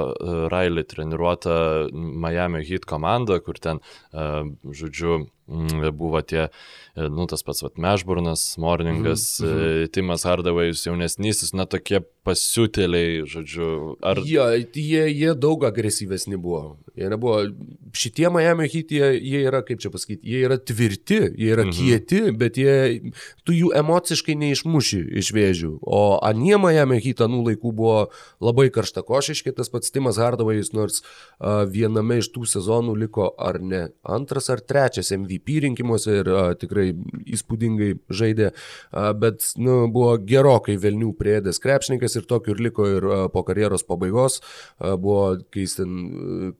[0.53, 1.57] Railį treniruotą
[1.93, 3.81] Miami Heat komandą, kur ten,
[4.13, 6.49] žodžiu, Mm, buvo tie,
[6.97, 9.89] e, nu, tas pats, Mešburnas, Morningas, mm -hmm.
[9.93, 14.19] Timas Hardawayus jaunesnysis, na, tokie pasiutėliai, žodžiu, ar...
[14.27, 16.79] Ja, jie, jie daug agresyvesni buvo.
[16.97, 17.47] Jie nebuvo,
[17.97, 21.77] šitie Miami hit, jie, jie yra, kaip čia pasakyti, jie yra tvirti, jie yra -hmm.
[21.77, 23.13] kieti, bet jie,
[23.45, 25.73] tu jų emociškai neišmuši iš vėžių.
[25.83, 27.99] O anie Miami hit anų laikų buvo
[28.41, 33.89] labai karštakošiški, tas pats Timas Hardawayus, nors uh, viename iš tų sezonų liko ar ne
[34.03, 36.91] antras ar trečias MVP rinkimuose ir a, tikrai
[37.37, 38.51] įspūdingai žaidė,
[38.93, 43.43] a, bet nu, buvo gerokai Velnių prieėdęs krepšininkas ir tokiu ir liko ir a, po
[43.47, 44.41] karjeros pabaigos.
[44.79, 45.97] A, buvo, kai jis ten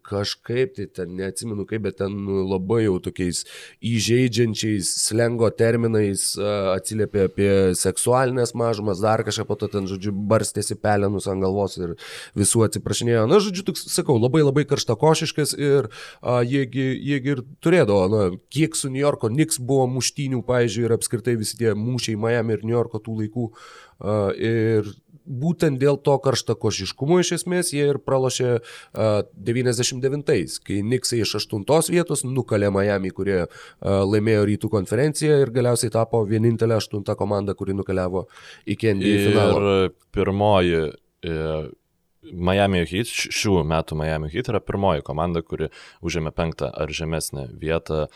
[0.07, 2.15] kažkaip, tai ten neatsimenu kaip, bet ten
[2.49, 3.43] labai jau tokiais
[3.85, 10.79] įžeidžiančiais slengo terminais a, atsiliepė apie seksualinės mažumas, dar kažką po to ten, žodžiu, barstėsi
[10.81, 11.97] pelenus ant galvos ir
[12.39, 13.27] visų atsiprašinėjo.
[13.31, 18.23] Na, žodžiu, toks, sakau, labai labai karštakošiškas ir a, jiegi, jiegi ir turėdavo, na,
[18.53, 22.65] kiek su New Yorko Knicks buvo muštynių, pavyzdžiui, ir apskritai visi tie mūšiai Miami ir
[22.67, 23.51] New Yorko tų laikų.
[23.97, 24.89] Uh, ir
[25.27, 31.65] būtent dėl to karštakošiškumo iš esmės jie ir pralošė uh, 99-ais, kai Niksai iš 8
[31.93, 33.49] vietos nukalė Miami, kurie uh,
[34.07, 38.27] laimėjo rytų konferenciją ir galiausiai tapo vienintelė 8 komanda, kuri nukeliavo
[38.67, 39.67] iki NBA finalo.
[39.67, 41.67] Ir pirmoji uh,
[42.33, 45.69] Miami Heat, šių metų Miami Heat yra pirmoji komanda, kuri
[46.05, 48.09] užėmė penktą ar žemesnę vietą e,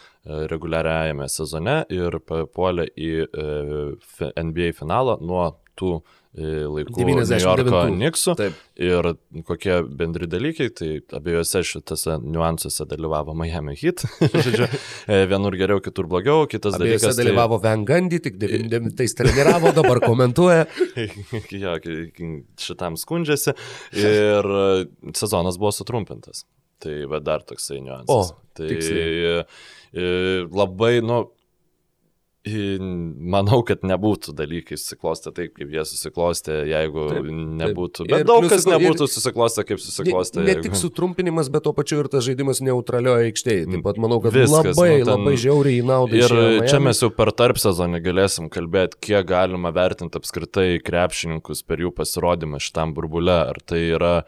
[0.51, 5.45] reguliariajame sezone ir puolė į e, NBA finalą nuo
[5.81, 5.93] tų
[6.37, 8.35] e, laikų New Yorko Knicksų.
[8.81, 9.09] Ir
[9.49, 14.05] kokie bendri dalykai, tai abiejose šitose niuansuose dalyvavo Miami Heat.
[14.47, 14.69] Žodžiu,
[15.31, 17.19] vienur geriau, kitur blogiau, kitas abiejose dalykas.
[17.19, 17.73] Tai dalyvavo tai...
[17.73, 20.69] Vengandi, tik 99 treniravo, dabar komentuoja.
[21.65, 21.77] jo,
[22.61, 23.57] šitam skundžiasi.
[23.99, 24.55] Ir
[25.17, 26.47] sezonas buvo sutrumpintas.
[26.81, 28.33] Tai va dar toksai niuansas.
[28.33, 29.43] O, tai tiksliai.
[30.49, 31.27] labai, nu,
[32.49, 37.27] Manau, kad nebūtų dalykai susiklostę taip, kaip jie susiklostė, jeigu taip,
[37.61, 38.07] nebūtų.
[38.07, 38.11] taip.
[38.15, 40.41] Bet Ir daug kas ir- nebūtų susiklostę, kaip susiklostė.
[40.41, 43.67] Ne, ne jeigu- tik sutrumpinimas, bet to pačiu ir tas žaidimas neutralioje aikštėje.
[43.75, 46.13] Taip pat manau, kad Viskas, labai, nu, ten- labai žiauriai į naudą.
[46.17, 51.63] Ir išėjo čia mes jau per tarp sezoną galėsim kalbėti, kiek galima vertinti apskritai krepšininkus
[51.67, 53.51] per jų pasirodymą šitam burbule.
[53.51, 54.25] Ar tai yra,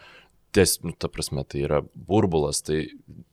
[0.53, 2.63] ties, nu, ta prasme, tai yra burbulas.
[2.67, 2.85] Tai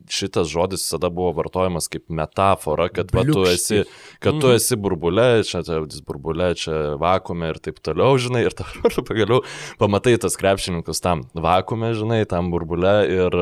[0.09, 3.83] šitas žodis visada buvo vartojamas kaip metafora, kad va, tu esi,
[4.23, 8.97] kad tu esi burbule, čia tas burbule, čia vakume ir taip toliau, žinai, ir dabar
[9.09, 9.43] pagaliau
[9.81, 13.39] pamatai tas krepšininkus tam vakume, žinai, tam burbule ir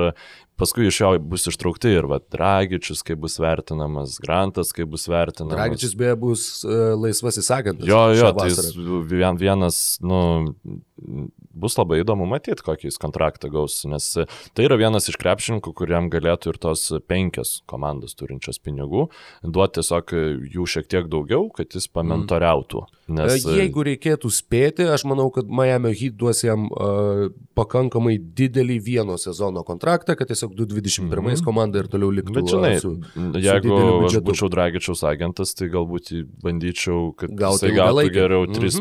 [0.60, 5.56] paskui iš jo bus ištraukti ir va, Dragičius, kaip bus vertinamas, Grantas, kaip bus vertinamas.
[5.56, 7.88] Dragičius beje bus uh, laisvasis agentas.
[7.88, 8.72] Jo, jo, šią tai jis
[9.12, 10.20] vien, vienas, nu,
[11.58, 16.12] bus labai įdomu matyti, kokį jis kontraktą gaus, nes tai yra vienas iš krepšininkų, kuriam
[16.14, 19.08] galėtų ir tos penkias komandos turinčios pinigų
[19.46, 20.14] duoti tiesiog
[20.54, 22.86] jų šiek tiek daugiau, kad jis pamentoriautų.
[23.08, 27.28] Nes, E, Jeigu reikėtų spėti, aš manau, kad Miami Heat duos jam uh,
[27.58, 31.44] pakankamai didelį vieno sezono kontraktą, kad tiesiog 2021 mm -hmm.
[31.46, 32.34] komanda ir toliau liktų.
[32.34, 36.12] Bet žinai, su, jeigu dideliu aš būčiau Dragičiaus agentas, tai galbūt
[36.44, 38.14] bandyčiau, kad Gauti jisai gautų ilgalaikę.
[38.14, 38.54] geriau Mhm.
[38.54, 38.80] tris.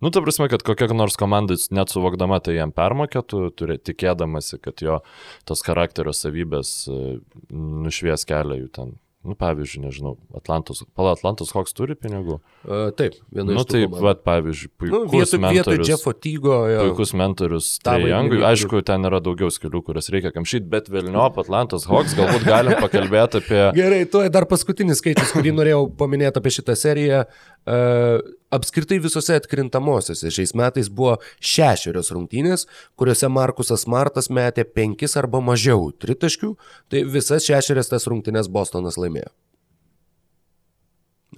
[0.00, 4.80] Nu, ta prasme, kad kokia nors komanda net suvokdama tai jam permokėtų, turi tikėdamasi, kad
[4.80, 5.00] jo
[5.44, 7.20] tos charakterio savybės e,
[7.50, 8.98] nušvies kelią jų ten.
[9.28, 12.38] Nu, pavyzdžiui, nežinau, Atlantos, pala Atlantos Hawks turi pinigų.
[12.64, 14.04] Uh, taip, viena Nu, iš tų taip, komandų.
[14.06, 15.90] va, pavyzdžiui, Nu, puikus vietoj, vietoj mentorius.
[15.92, 16.56] Jeffo Tygo.
[16.72, 21.84] Jo, Puikus mentorius vaidmenį Aišku, ten yra daugiau skilių, kurias reikia kamšyti, bet Vilniop, Atlantos
[21.90, 23.62] Hawks, galbūt galim pakalbėti apie...
[23.76, 27.24] Gerai, tuo dar paskutinis skaičius, kurį norėjau paminėti apie šitą seriją.
[27.68, 28.22] Uh,
[28.54, 32.66] apskritai visose atkrintamosiose šiais metais buvo šešerios rungtynės,
[32.98, 36.54] kuriuose Markusas Martas metė penkis arba mažiau tritaškių,
[36.88, 39.30] tai visas šešerias tas rungtynės Bostonas laimėjo.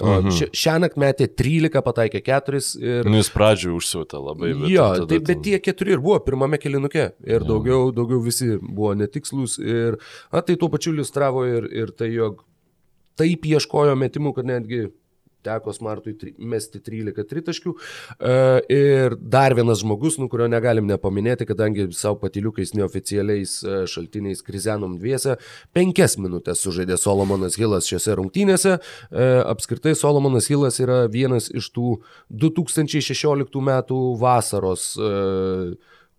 [0.01, 0.29] O Mhm.
[0.29, 0.51] mhm.
[0.55, 3.09] šią naktį metė 13, pataikė 4 ir...
[3.11, 4.53] Nu, jis pradžioje užsiūtė labai.
[4.55, 7.11] bet Jo, tada taip, bet tie keturi ir buvo pirmame kilinuke.
[7.27, 9.59] Ir daugiau, daugiau visi buvo netikslus.
[9.59, 9.99] Ir
[10.31, 12.45] a, tai tuo pačiu iliustravo ir, ir tai, jog
[13.21, 14.87] taip ieškojo metimų, kad netgi
[15.47, 17.74] teko Smartui tri, mesti 13 tritaškių.
[17.74, 18.34] E,
[18.74, 24.97] ir dar vienas žmogus, nu, kurio negalim nepaminėti, kadangi savo patiliukais neoficialiais e, šaltiniais krizenom
[25.01, 25.36] dviese,
[25.76, 28.76] penkias minutės sužaidė Solomonas Hilas šiose rungtynėse.
[28.78, 31.95] E, apskritai Solomonas Hilas yra vienas iš tų
[32.30, 35.14] 2016 metų vasaros e,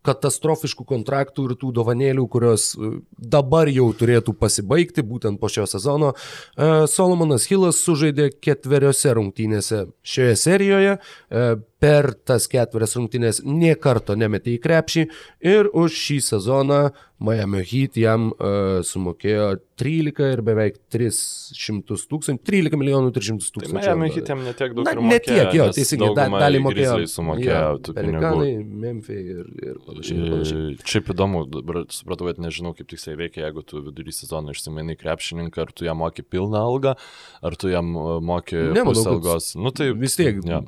[0.05, 6.13] katastrofiškų kontraktų ir tų dovanėlių, kurios e, dabar jau turėtų pasibaigti, būtent po šio sezono.
[6.13, 11.45] E, Solomonas Hilas sužaidė ketveriose rungtynėse šioje serijoje, e,
[11.81, 15.07] per tas ketverias rungtynės nie karto nemetė į krepšį
[15.53, 16.81] ir už šį sezoną
[17.21, 23.77] Miami Heat jam uh, sumokėjo 13 ir beveik 300 tūkstančių, 13 milijonų 300 Tai tūkstančių.
[23.77, 26.97] Miami hitėm netiek daug Na, mokėjo, tiek, jo, teisingai, da, dalį mokėjo.
[27.13, 27.99] Sumokėjo pinigų.
[27.99, 28.49] Pelikanai,
[28.85, 30.25] Memphis ir, ir panašiai.
[30.33, 30.65] panašiai.
[30.73, 34.97] E, Šiaip įdomu, dabar supratau, kad nežinau, kaip tiksliai veikia, jeigu tu vidury sezono išsimainai
[34.97, 36.97] krepšininką, ar tu jam moki pilną algą,
[37.45, 39.53] ar tu jam e, moki pusę algos.
[39.61, 40.41] Nu, tai vis tiek.
[40.49, 40.63] Ja.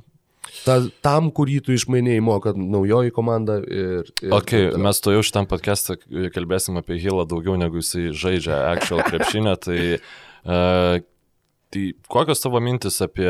[0.64, 3.58] Ta, tam, kurį tu išmainėjai, moka naujoji komanda.
[3.64, 4.84] Ir, ir Ok, taip toliau.
[4.86, 5.98] mes to jau šitam podcast'ą
[6.36, 9.80] kalbėsim apie Hilą daugiau negu jisai žaidžia actual krepšinę, tai,
[10.44, 11.00] uh,
[11.74, 13.28] tai kokios tavo mintis apie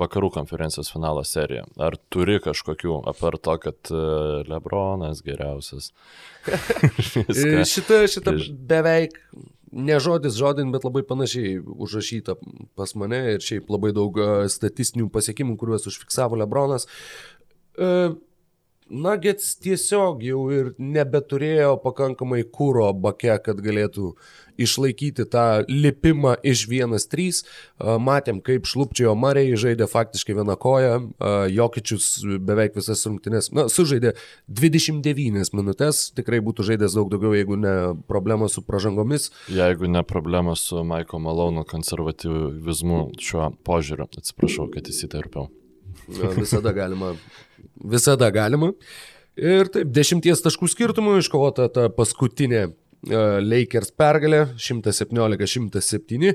[0.00, 1.66] vakarų konferencijos finalo seriją?
[1.80, 5.92] Ar turi kažkokių, apart to, kad uh, Lebronas geriausias?
[7.24, 8.34] E, Šita, šita
[8.68, 9.16] beveik
[9.74, 12.36] ne žodis žodin, bet labai panašiai užrašyta
[12.78, 16.86] pas mane ir šiaip labai daug e, statistinių pasiekimų, kuriuos užfiksavo Lebronas.
[17.74, 17.90] E,
[18.92, 24.10] Nuggets tiesiog jau ir nebeturėjo pakankamai kūro bake, kad galėtų
[24.60, 27.24] išlaikyti tą lipimą iš 1-3.
[27.24, 30.92] E, Matėm, kaip šlupčiojo Mariai, žaidė faktiškai vieną koją,
[31.50, 32.10] Jokičius
[32.44, 34.14] beveik visas rungtynes, na, sužaidė
[34.52, 37.74] 29 minutės, tikrai būtų žaidęs daug daugiau, jeigu ne
[38.10, 39.30] problema su pražangomis.
[39.48, 45.48] Jeigu ne problema su Maiko Malonu konservatyvizmu šiuo požiūriu, atsiprašau, kad įsiterpiau.
[46.36, 47.14] Visada galima.
[47.94, 48.72] Visada galima.
[49.34, 52.70] Ir taip, dešimties taškų skirtumų iškovota ta paskutinė e,
[53.42, 56.34] Lakers pergalė 117-107.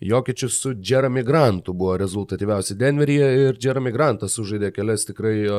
[0.00, 5.56] Jokičius su Jeremy Grantu buvo rezultatyviausi Denveryje ir Jeremy Grantas sužaidė kelias tikrai e,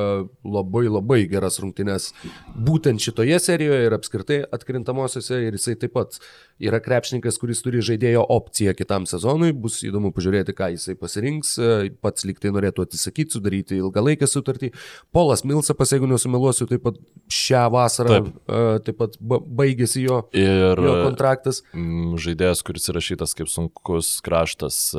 [0.47, 2.13] labai labai geras rungtynes
[2.55, 6.21] būtent šitoje serijoje ir apskritai atkrintamosiose ir jisai taip pat
[6.59, 11.89] yra krepšininkas, kuris turi žaidėjo opciją kitam sezonui, bus įdomu pažiūrėti, ką jisai pasirinks, e,
[12.03, 14.71] pats liktai norėtų atsisakyti, sudaryti ilgalaikę sutartį.
[15.15, 16.99] Polas Milsapas, jeigu nesumeluosiu, taip pat
[17.31, 18.33] šią vasarą Taip.
[18.45, 21.61] taip, taip pat ba- baigėsi jo, Ir jo kontraktas.
[21.73, 24.95] mm, žaidėjas, kuris įrašytas kaip sunkus kraštas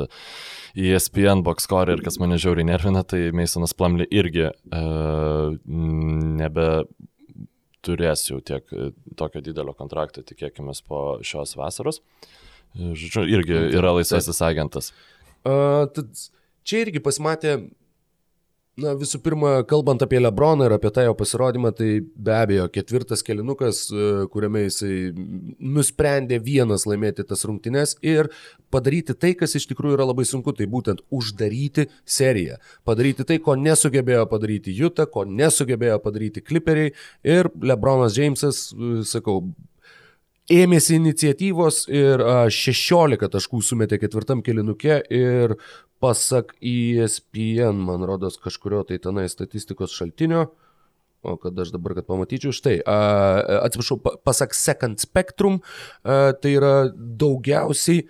[0.75, 6.67] ESPN box score ir kas mane žiauriai nervina, tai Masonas Plumley irgi uh, nebe
[7.85, 8.67] turės jau tiek
[9.17, 12.01] tokio didelio kontrakto, tikėkime, po šios vasaros.
[12.75, 14.91] Žodžiu, irgi yra laisvasis agentas.
[15.41, 16.11] Uh, tad
[16.67, 17.57] čia irgi pasimatė
[18.79, 23.19] Na, visų pirma, kalbant apie Lebroną ir apie tą jo pasirodymą, tai be abejo, ketvirtas
[23.27, 25.11] kelinukas, e, kuriame jisai
[25.59, 28.29] nusprendė vienas laimėti tas rungtynes ir
[28.71, 32.61] padaryti tai, kas iš tikrųjų yra labai sunku, tai būtent uždaryti seriją.
[32.87, 36.95] Padaryti tai, ko nesugebėjo padaryti Juta, ko nesugebėjo padaryti Clipperiai
[37.27, 39.41] ir Lebronas Jamesas, e, sakau,
[40.51, 42.23] ėmėsi iniciatyvos ir
[42.55, 45.59] 16 taškų sumetė ketvirtam kilinuke ir
[46.01, 50.47] pasak ESPN, man rodos, kažkurio tai tenai statistikos šaltinio,
[51.21, 55.59] o kad aš dabar, kad pamatyčiau, štai, atsiprašau, pasak Second Spectrum,
[56.01, 58.07] tai yra daugiausiai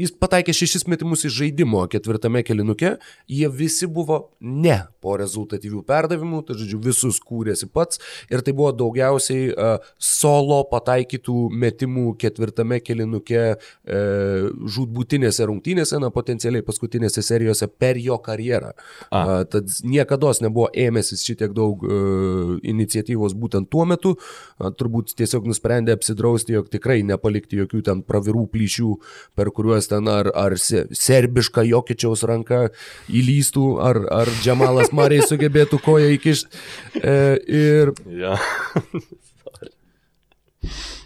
[0.00, 2.94] Jis pataikė šešis metimus iš žaidimo ketvirtame kelinuke,
[3.28, 8.00] jie visi buvo ne po rezultatyvių perdavimų, tai žodžiu, visus kūrėsi pats.
[8.32, 16.64] Ir tai buvo daugiausiai uh, solo pataikytų metimų ketvirtame kelinuke uh, žudbūtinėse rungtynėse, na, potencialiai
[16.64, 18.72] paskutinėse serijose per jo karjerą.
[19.10, 25.48] Uh, tad niekada nebuvo ėmėsis šitiek daug uh, iniciatyvos būtent tuo metu, uh, turbūt tiesiog
[25.50, 28.90] nusprendė apsidrausti, jog tikrai nepalikti jokių ten pravirų plyšių,
[29.36, 32.68] per kuriuos ten ar, ar serbiška Jokičiaus ranka
[33.08, 36.62] įlystų, ar, ar Džemalas Mariai sugebėtų koją įkišti.
[37.00, 37.16] E,
[37.60, 37.92] ir...
[38.20, 38.38] Ja.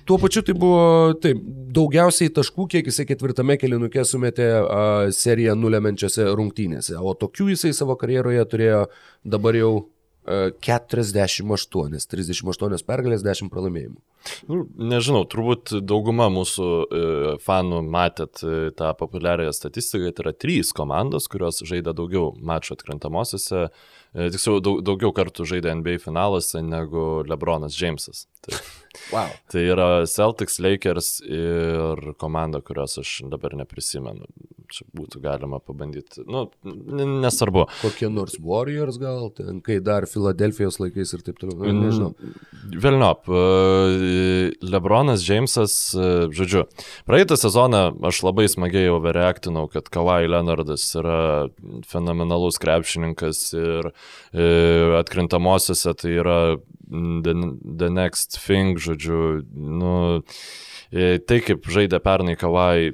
[0.04, 1.38] Tuo pačiu tai buvo taip,
[1.72, 4.82] daugiausiai taškų, kiek jisai ketvirtame kelinuke sumetė a,
[5.16, 8.82] seriją nulemenčiose rungtynėse, o tokių jisai savo karjeroje turėjo
[9.24, 9.72] dabar jau
[10.24, 13.98] 48, 38 pergalės, 10 pralaimėjimų.
[14.48, 17.02] Nu, nežinau, turbūt dauguma mūsų e,
[17.44, 23.66] fanų matėt e, tą populiariąją statistiką, tai yra trys komandos, kurios žaidė daugiau mačų atkrintamosiose,
[23.68, 28.26] e, tiksliau daug, daugiau kartų žaidė NBA finaluose negu Lebronas Jamesas.
[28.44, 28.60] Tai,
[29.14, 29.36] wow.
[29.52, 34.28] tai yra Celtics, Lakers ir komanda, kurios aš dabar neprisimenu
[34.74, 36.24] čia būtų galima pabandyti.
[36.28, 37.66] Nu, nesvarbu.
[37.82, 41.66] Kokie nors Warriors gal, ten, kai dar Filadelfijos laikais ir taip toliau.
[41.68, 42.12] Nu, nežinau.
[42.84, 43.28] Velniop.
[43.28, 43.42] E,
[44.64, 46.64] Lebronas Jamesas, e, žodžiu,
[47.08, 51.48] praeitą sezoną aš labai smagiai overreaktinau, kad Kawhi Leonardas yra
[51.88, 54.46] fenomenalus krepšininkas ir e,
[55.00, 56.38] atkrintamosiose tai yra
[56.88, 57.34] the,
[57.64, 60.22] the next thing, žodžiu, nu,
[60.90, 62.92] tai kaip žaidė pernai Kavai,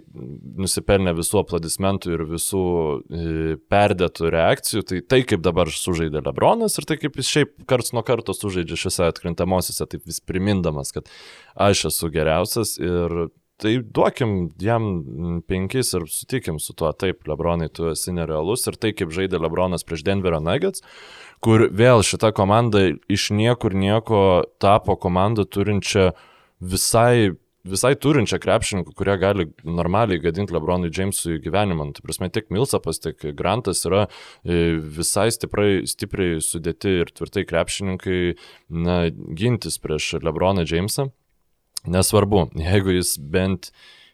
[0.61, 6.89] nusipelnė visų aplodismentų ir visų e, perdėtų reakcijų, tai tai kaip dabar sužaidė Lebronas ir
[6.89, 11.11] tai kaip jis šiaip karts nuo karto sužaidžia šiuose atkrintamosiose, taip vis primindamas, kad
[11.59, 13.31] aš esu geriausias ir
[13.61, 18.95] tai duokim jam penkis ir sutikim su tuo, taip, Lebronai, tu esi nerealus ir tai
[18.97, 20.85] kaip žaidė Lebronas prieš Denverio Nuggets,
[21.45, 24.23] kur vėl šita komanda iš niekur nieko
[24.63, 26.13] tapo komanda turinčia
[26.61, 27.33] visai
[27.67, 31.91] visai turinčią krepšininkų, kurie gali normaliai gadinti Lebronui Jamesui gyvenimą.
[31.97, 38.21] Tai prasme, tiek Milsapas, tiek Grantas yra e, visai stiprai, stipriai sudėti ir tvirtai krepšininkai
[38.73, 41.11] na, gintis prieš Lebroną Jamesą.
[41.91, 43.71] Nesvarbu, jeigu jis bent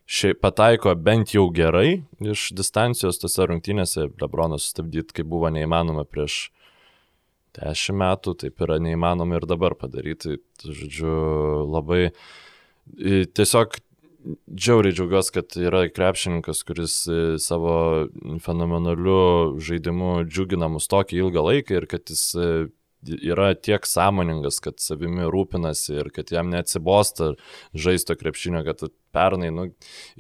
[0.07, 6.49] šiaip pataiko bent jau gerai iš distancijos tose rungtynėse, Lebronas sustabdyti, kaip buvo neįmanoma prieš
[7.57, 10.37] dešimt metų, taip yra neįmanoma ir dabar padaryti.
[10.61, 11.15] Tai, žodžiu,
[11.73, 12.21] labai uh,
[12.95, 13.77] Tiesiog
[14.51, 17.75] džiauriai džiaugiuosi, kad yra krepšininkas, kuris e, savo
[18.43, 22.49] fenomenaliu žaidimu džiugina mus tokį ilgą laiką ir kad jis e,
[23.17, 27.35] yra tiek sąmoningas, kad savimi rūpinasi ir kad jam neatsibosta
[27.75, 29.67] žaisto krepšinio, kad pernai, nu,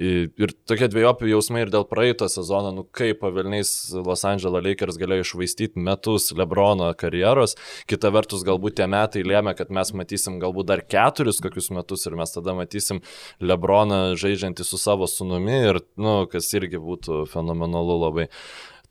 [0.01, 3.70] ir tokie dviejopi jausmai ir dėl praeito sezono, nu, kaip pavilniais
[4.07, 7.57] Los Angeles Lakers galėjo išvaistyti metus Lebrono karjeros,
[7.91, 12.16] kita vertus galbūt tie metai lėmė, kad mes matysim galbūt dar keturis kokius metus ir
[12.18, 13.03] mes tada matysim
[13.45, 18.30] Lebroną žaidžiantį su savo sunumi ir, nu, kas irgi būtų fenomenalu labai.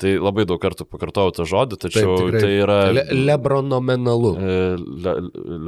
[0.02, 2.78] Tai labai daug kartų pakartojau tą žodį, tačiau taip, tai yra...
[2.92, 4.32] Le, lebronomenalu.
[4.36, 4.56] E,
[5.06, 5.14] le,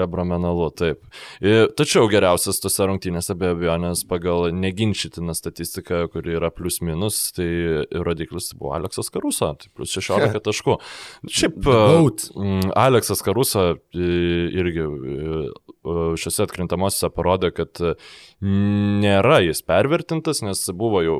[0.01, 0.99] lebromenalu, taip.
[1.39, 7.47] E, tačiau geriausias tose rungtynėse be abejonės pagal neginčytiną statistiką, kuri yra plus minus, tai
[7.93, 10.77] rodiklis buvo Aleksas Karuso, tai plus 16 taškų.
[11.31, 11.71] Šiaip,
[12.75, 14.89] Aleksas Karuso irgi
[16.19, 17.79] šiuose atkrintamosiose parodė, kad
[18.41, 21.17] nėra jis pervertintas, nes buvo jau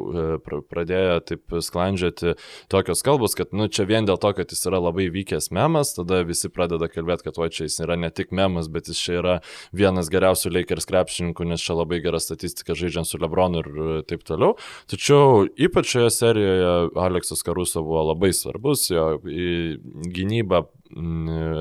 [0.70, 2.36] pradėję taip sklandžiati
[2.70, 6.22] tokios kalbos, kad nu, čia vien dėl to, kad jis yra labai vykęs memas, tada
[6.28, 9.36] visi pradeda kalbėti, kad o čia jis yra ne tik memas, bet jis čia yra
[9.74, 13.72] vienas geriausių Lakers krepšininkų, nes čia labai gera statistika žaidžiant su Lebronu ir
[14.10, 14.54] taip toliau.
[14.92, 20.68] Tačiau ypač šioje serijoje Aleksas Karuso buvo labai svarbus, jo gynyba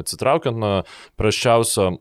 [0.02, 0.74] atsitraukiant nuo
[1.16, 1.96] praščiausio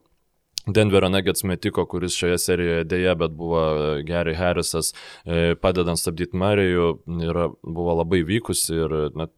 [0.66, 3.63] Denverio Nuggets metiko, kuris šioje serijoje dėja, bet buvo
[4.07, 4.93] Gary Harrisas,
[5.26, 9.36] e, padedant stabdyti Marijų, buvo labai vykusi ir net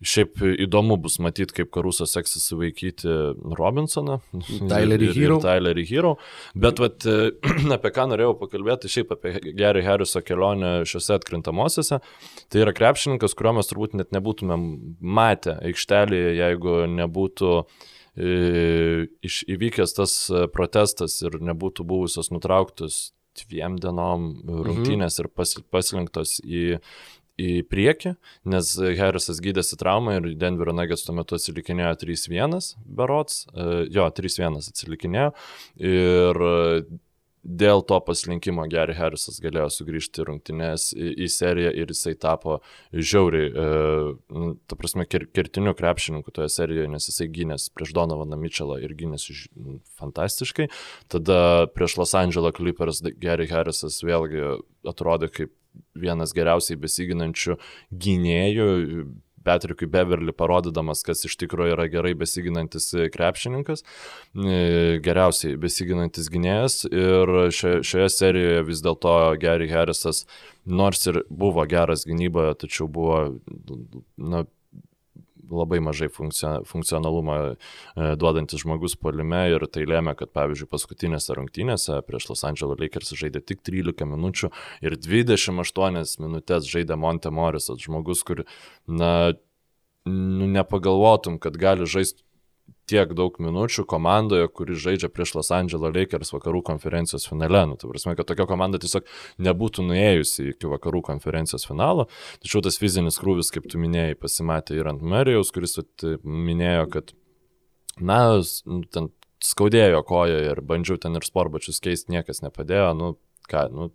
[0.00, 3.10] Šiaip įdomu bus matyti, kaip Karusas seksis įvaikyti
[3.58, 4.16] Robinsoną.
[4.70, 5.36] Tylerį Hero.
[5.44, 6.14] Tylerį Hero.
[6.56, 7.04] Bet vat,
[7.76, 12.00] apie ką norėjau pakalbėti, šiaip apie Gary Harriso kelionę šiuose atkrintamosiose.
[12.48, 14.66] Tai yra krepšininkas, kurio mes turbūt net nebūtumėm
[15.04, 17.64] matę aikštelėje, jeigu nebūtų e,
[18.20, 20.16] iš, įvykęs tas
[20.54, 23.10] protestas ir nebūtų buvusios nutrauktos
[23.40, 25.24] dviem dienom rungtynės mhm.
[25.24, 26.80] ir pas, paslinktos į
[27.40, 28.14] į priekį,
[28.52, 34.58] nes Harrisas gydėsi traumą ir Denverio Nuggets tuo metu atsilikinėjo 3-1, berots, e, jo, 3-1
[34.60, 35.30] atsilikinėjo
[35.90, 36.42] ir
[37.42, 42.58] dėl to paslinkimo Gary Harrisas galėjo sugrįžti rungtynės į, į seriją ir jisai tapo
[42.92, 48.96] žiauriai, e, ta prasme, kertiniu krepšininku toje serijoje, nes jisai gynės prieš Donovaną Mitchellą ir
[48.98, 49.36] gynėsi
[50.00, 50.68] fantastiškai.
[51.12, 55.56] Tada prieš Los Angeles Clippers Gary Harrisas vėlgi atrodė kaip
[55.94, 57.56] vienas geriausiai besiginančių
[57.90, 58.70] gynėjų,
[59.44, 63.84] Patrickui Beverly parodydamas, kas iš tikrųjų yra gerai besiginantis krepšininkas,
[64.36, 66.82] e, geriausiai besiginantis gynėjas.
[66.90, 70.26] Ir šioje serijoje vis dėlto Gary Harrisas,
[70.66, 73.20] nors ir buvo geras gynyboje, tačiau buvo
[74.16, 74.44] na,
[75.50, 77.56] labai mažai funkcio, funkcionalumą e,
[78.20, 83.42] duodantis žmogus polime ir tai lėmė, kad pavyzdžiui paskutinėse rungtynėse prieš Los Angeles Lakers žaidė
[83.44, 84.52] tik 13 minučių
[84.86, 88.44] ir 28 minutės žaidė Monte Morisas, žmogus, kur,
[88.86, 89.32] na,
[90.08, 92.24] nu, nepagalvotum, kad gali žaisti
[92.90, 97.62] tiek daug minučių komandoje, kuri žaidžia prieš Los Angeles Lakers vakarų konferencijos finale.
[97.70, 99.06] Nu, tai prasme, kad tokia komanda tiesiog
[99.46, 102.08] nebūtų nuėjusi iki vakarų konferencijos finalo.
[102.42, 105.78] Tačiau tas fizinis krūvis, kaip tu minėjai, pasimatė ir ant Marijaus, kuris
[106.24, 107.14] minėjo, kad,
[108.00, 108.20] na,
[108.66, 109.10] nu, ten
[109.44, 112.92] skaudėjo koją ir bandžiau ten ir sporbačius keisti, niekas nepadėjo.
[112.98, 113.14] Nu,
[113.50, 113.90] ką, nu,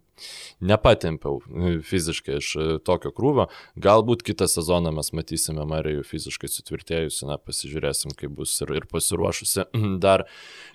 [0.63, 1.41] nepatempiau
[1.86, 3.47] fiziškai iš e, tokio krūvio.
[3.82, 9.68] Galbūt kitą sezoną mes matysime Marijų fiziškai sutvirtėjusi, na, pasižiūrėsim, kaip bus ir, ir pasiruošusi
[10.05, 10.26] dar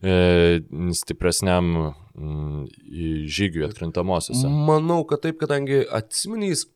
[0.02, 0.60] e,
[0.96, 2.66] stipresniam m,
[3.30, 4.50] žygiui atkrintamosiose.
[4.50, 6.68] Manau, kad taip, kadangi atsiminys.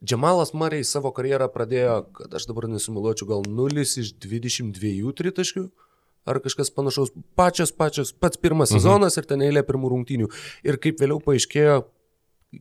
[0.00, 5.66] Džemalas Marijai savo karjerą pradėjo, kad aš dabar nesimuločiau, gal 0 iš 22 tritaškių
[6.24, 7.12] ar kažkas panašaus.
[7.38, 8.78] Pačios, pačios, pats pirmas mhm.
[8.78, 10.30] sezonas ir ten eilė pirmų rungtynių.
[10.66, 11.82] Ir kaip vėliau paaiškėjo,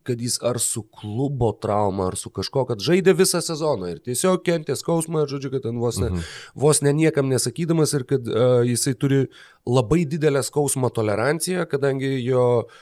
[0.05, 4.43] kad jis ar su klubo trauma, ar su kažko, kad žaidė visą sezoną ir tiesiog
[4.45, 6.27] kentė skausmą, žodžiu, kad ten vos ne, mhm.
[6.65, 9.23] vos ne niekam nesakydamas ir kad uh, jisai turi
[9.69, 12.79] labai didelę skausmo toleranciją, kadangi jo uh,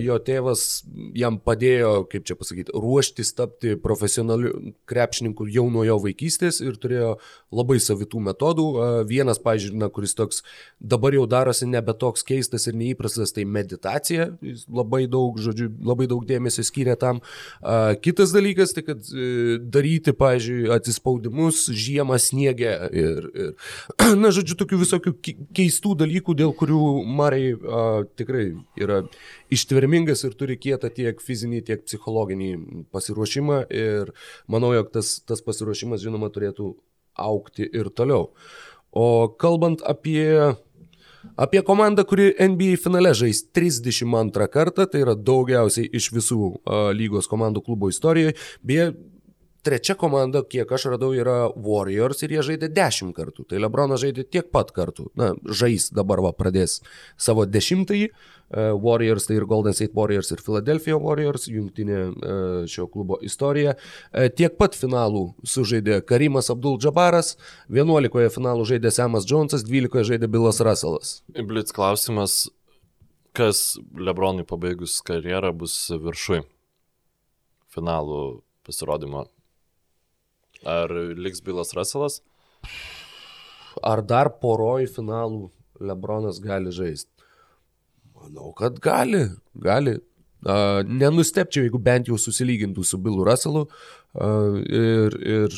[0.00, 0.82] jo tėvas
[1.16, 7.10] jam padėjo, kaip čia pasakyti, ruoštis tapti profesionaliu krepšininku jau nuo jo vaikystės ir turėjo
[7.52, 8.66] labai savitų metodų.
[9.10, 10.42] Vienas, pažiūrėjau, kuris toks
[10.80, 14.30] dabar jau darosi nebe toks keistas ir neįprastas, tai meditacija.
[14.40, 17.20] Jis labai daug, žodžiu, labai daug dėmesio skiria tam.
[18.00, 23.52] Kitas dalykas, tai kad e, daryti, pažiūrėjau, atsispaudimus žiemą sniegę ir, ir,
[24.22, 25.14] na, žodžiu, tokių visokių
[25.56, 26.80] keistų dalykų, dėl kurių
[27.20, 27.44] Marai
[28.16, 28.46] tikrai
[28.80, 29.02] yra
[29.54, 32.50] ištvermingas ir turi kietą tiek fizinį, tiek psichologinį
[32.94, 34.14] pasiruošimą ir
[34.50, 36.74] manau, jog tas, tas pasiruošimas, žinoma, turėtų
[37.20, 38.30] aukti ir toliau.
[38.90, 40.56] O kalbant apie
[41.36, 47.28] Apie komandą, kuri NBA finale žais 32 kartą, tai yra daugiausiai iš visų uh, lygos
[47.28, 48.38] komandų klubo istorijoje.
[48.64, 48.86] Beje,
[49.62, 53.46] trečia komanda, kiek aš radau, yra Warriors ir jie žaidė 10 kartų.
[53.50, 55.10] Tai Lebronas žaidė tiek pat kartų.
[55.18, 56.80] Na, žais dabar va pradės
[57.20, 58.10] savo dešimtąjį.
[58.50, 62.14] Uh, Warriors tai ir Golden State Warriors ir Philadelphia Warriors, jungtinė uh,
[62.66, 63.76] šio klubo istorija.
[64.10, 67.36] Uh, tiek pat finalų sužaidė Karimas Abdul Jabaras,
[67.70, 71.20] 11 finalų žaidė Samas Jonesas, 12 žaidė Bilas Russellas.
[71.30, 72.48] Blitz klausimas,
[73.38, 76.42] kas Lebronui pabaigus karjerą bus viršui
[77.70, 79.28] finalų pasirodymo
[80.66, 82.20] Ar liks Bilas Russellas?
[83.82, 85.48] Ar dar poroj finalų
[85.80, 87.08] Lebronas gali žaisti?
[88.20, 89.24] Manau, kad gali,
[89.56, 89.96] gali.
[90.40, 93.66] Uh, nenustepčiau, jeigu bent jau susilygintų su Billu Russellu.
[94.10, 95.56] Uh, ir, ir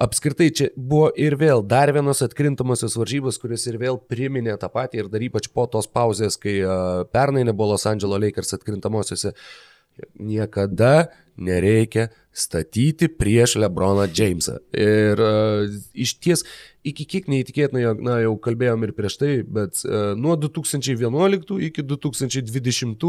[0.00, 5.02] apskritai čia buvo ir vėl dar vienos atkrintamosios varžybos, kuris ir vėl priminė tą patį
[5.02, 9.32] ir dar ypač po tos pauzės, kai uh, pernai nebuvo Los Angeles Lakers atkrintamosiose.
[10.20, 11.08] Niekada
[11.38, 12.08] nereikia
[12.38, 14.58] statyti prieš Lebroną Jamesą.
[14.76, 16.44] Ir uh, iš ties
[16.86, 21.84] iki kiek neįtikėtina, jog, na, jau kalbėjom ir prieš tai, bet uh, nuo 2011 iki
[21.86, 23.08] 2020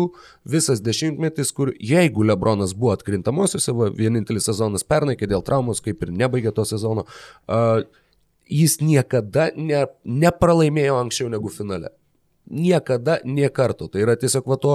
[0.50, 6.02] visas dešimtmetis, kur jeigu Lebronas buvo atkrintamosiose, va, vienintelis sezonas pernai, kai dėl traumos kaip
[6.06, 7.06] ir nebaigė to sezono,
[7.50, 7.86] uh,
[8.50, 11.94] jis niekada ne, nepralaimėjo anksčiau negu finale.
[12.50, 13.86] Niekada, nie karto.
[13.94, 14.72] Tai yra tiesiog va to,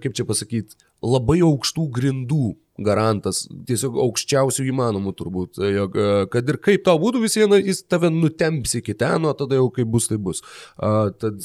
[0.00, 6.58] kaip čia pasakyti, labai aukštų grindų garantas, tiesiog aukščiausių įmanomų turbūt, jog, e, kad ir
[6.62, 10.08] kaip tau būtų vis viena, jis tave nutemps iki ten, o tada jau kaip bus,
[10.10, 10.42] tai bus.
[10.74, 11.38] A, tad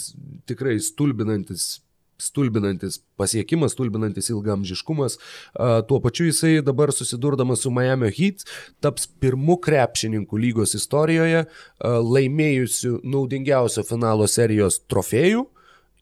[0.49, 1.77] tikrai stulbinantis
[2.19, 5.17] stulbinantis pasiekimas, stulbinantis ilgamžiškumas.
[5.87, 8.43] Tuo pačiu jisai dabar susidurdamas su Miami Heat
[8.83, 11.45] taps pirmu krepšininkų lygos istorijoje
[11.79, 15.45] laimėjusiu naudingiausio finalo serijos trofėjų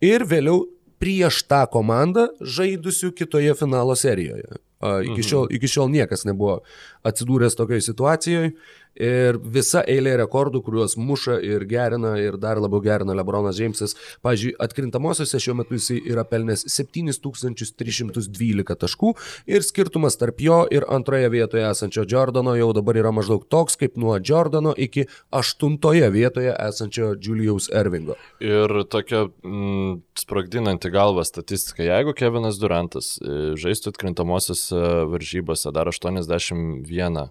[0.04, 0.64] ir vėliau
[1.02, 4.58] prieš tą komandą žaidusių kitoje finalo serijoje.
[4.78, 6.60] Iki šiol, iki šiol niekas nebuvo
[7.06, 8.52] atsidūręs tokioje situacijoje
[8.98, 13.94] ir visa eilė rekordų, kuriuos muša ir gerina ir dar labiau gerina Lebronas Džeimsas.
[14.26, 19.14] Pavyzdžiui, atkrintamosiose šiuo metu jisai yra pelnęs 7312 taškų
[19.50, 23.98] ir skirtumas tarp jo ir antroje vietoje esančio Jordano jau dabar yra maždaug toks kaip
[24.00, 28.18] nuo Jordano iki aštuntoje vietoje esančio Julius Ervingo.
[28.42, 37.28] Ir tokia mm, sprogdinanti galva statistika, jeigu Kevinas Durantas e, žaistų atkrintamosiose varžybose dar 81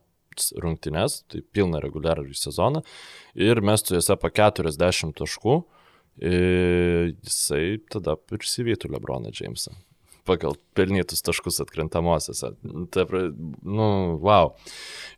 [0.63, 2.83] rungtynes, tai pilną reguliarų sezoną,
[3.37, 5.57] ir mestų juose po 40 taškų,
[6.17, 9.75] jisai tada prisivytų Lebroną Jamesą
[10.27, 12.51] pagal pelnytus taškus atkrintamosiose.
[12.91, 13.05] Tai,
[13.63, 13.87] nu,
[14.23, 14.53] wow.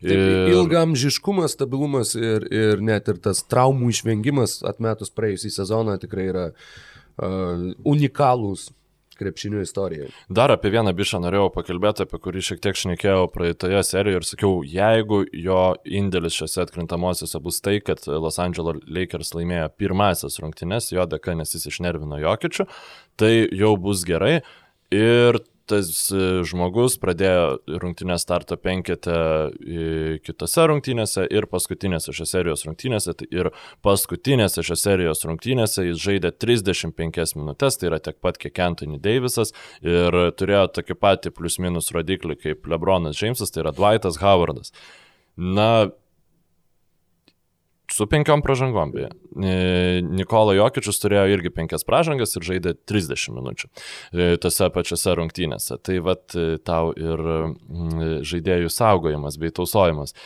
[0.00, 0.12] Ir...
[0.12, 6.46] Taip, ilgamžiškumas, stabilumas ir, ir net ir tas traumų išvengimas atmetus praėjusį sezoną tikrai yra
[6.52, 8.68] uh, unikalūs
[9.20, 10.10] krepšinio istorijoje.
[10.32, 14.52] Dar apie vieną bišą norėjau pakalbėti, apie kurį šiek tiek šnekėjau praeitoje serijoje ir sakiau,
[14.66, 21.06] jeigu jo indėlis šiose atkrintamosiose bus tai, kad Los Angeles Lakers laimėjo pirmasis rungtynes, jo
[21.10, 22.66] dėka, nes jis išnervino Jokičių,
[23.20, 24.40] tai jau bus gerai.
[24.90, 25.38] Ir
[25.70, 29.16] tas e, žmogus pradėjo rungtinę starto penketę
[30.26, 33.14] kitose rungtynėse ir paskutinėse šios serijos rungtynėse.
[33.20, 33.50] Tai ir
[33.86, 39.54] paskutinėse šios serijos rungtynėse jis žaidė 35 minutės, tai yra tiek pat kiek Anthony Davisas
[39.84, 44.74] ir turėjo tokį patį plius minus rodiklį kaip Lebronas Jamesas, tai yra Dwightas Howardas.
[45.40, 45.88] Na,
[48.00, 49.10] Su penkiom pražangom beje.
[50.08, 55.76] Nikola Jokičius turėjo irgi penkias pražangas ir žaidė 30 minučių e, tose pačiose rungtynėse.
[55.84, 57.20] Tai vad e, tau ir
[58.24, 60.16] žaidėjų saugojimas bei tausojimas.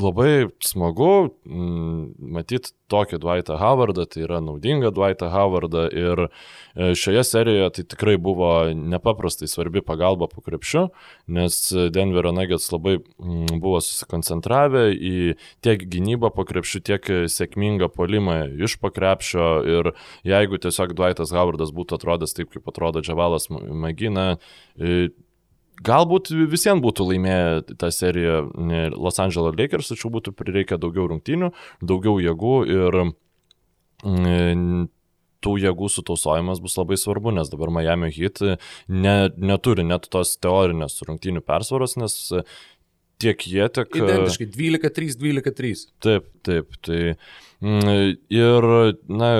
[0.00, 7.20] Labai smagu mm, matyti tokį Dwightą Howardą, tai yra naudinga Dwightą Howardą ir e, šioje
[7.28, 10.86] serijoje tai tikrai buvo nepaprastai svarbi pagalba po krepšiu,
[11.28, 11.58] nes
[11.92, 18.78] Denverio Nuggets labai mm, buvo susikoncentravę į tiek gynybą po krepšiu, tiek sėkmingą polimą iš
[18.80, 19.92] po krepšio ir
[20.24, 24.30] jeigu tiesiog Dwightas Howardas būtų atrodęs taip, kaip atrodo Džavalas Magina,
[25.82, 28.40] Galbūt visiems būtų laimėję tą seriją
[28.94, 31.52] Los Angeles Lakers, tačiau būtų prireikę daugiau rungtynių,
[31.82, 32.98] daugiau jėgų ir
[34.06, 34.88] mm,
[35.42, 38.42] tų jėgų sutausojimas bus labai svarbu, nes dabar Miami Heat
[38.88, 42.18] ne, neturi net tos teorinės rungtynių persvaros, nes
[43.22, 43.98] tiek jie, tiek...
[44.02, 45.86] Identiškai 12-3, 12-3.
[46.02, 46.78] Taip, taip.
[46.82, 47.00] Tai,
[47.62, 48.68] mm, ir,
[49.10, 49.32] na,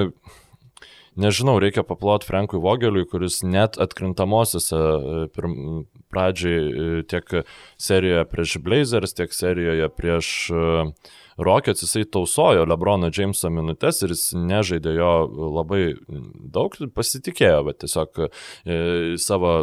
[1.17, 5.25] nežinau, reikia paplot Frankui Vogeliui, kuris net atkrintamosiose e,
[6.13, 7.35] pradžiai e, tiek
[7.81, 10.87] serijoje prieš Blazers, tiek serijoje prieš e,
[11.43, 15.13] Rockets, jisai tausojo Lebrono Jameso minutės ir jis nežaidė jo
[15.57, 15.85] labai
[16.53, 18.27] daug, pasitikėjo, bet tiesiog
[19.17, 19.55] savo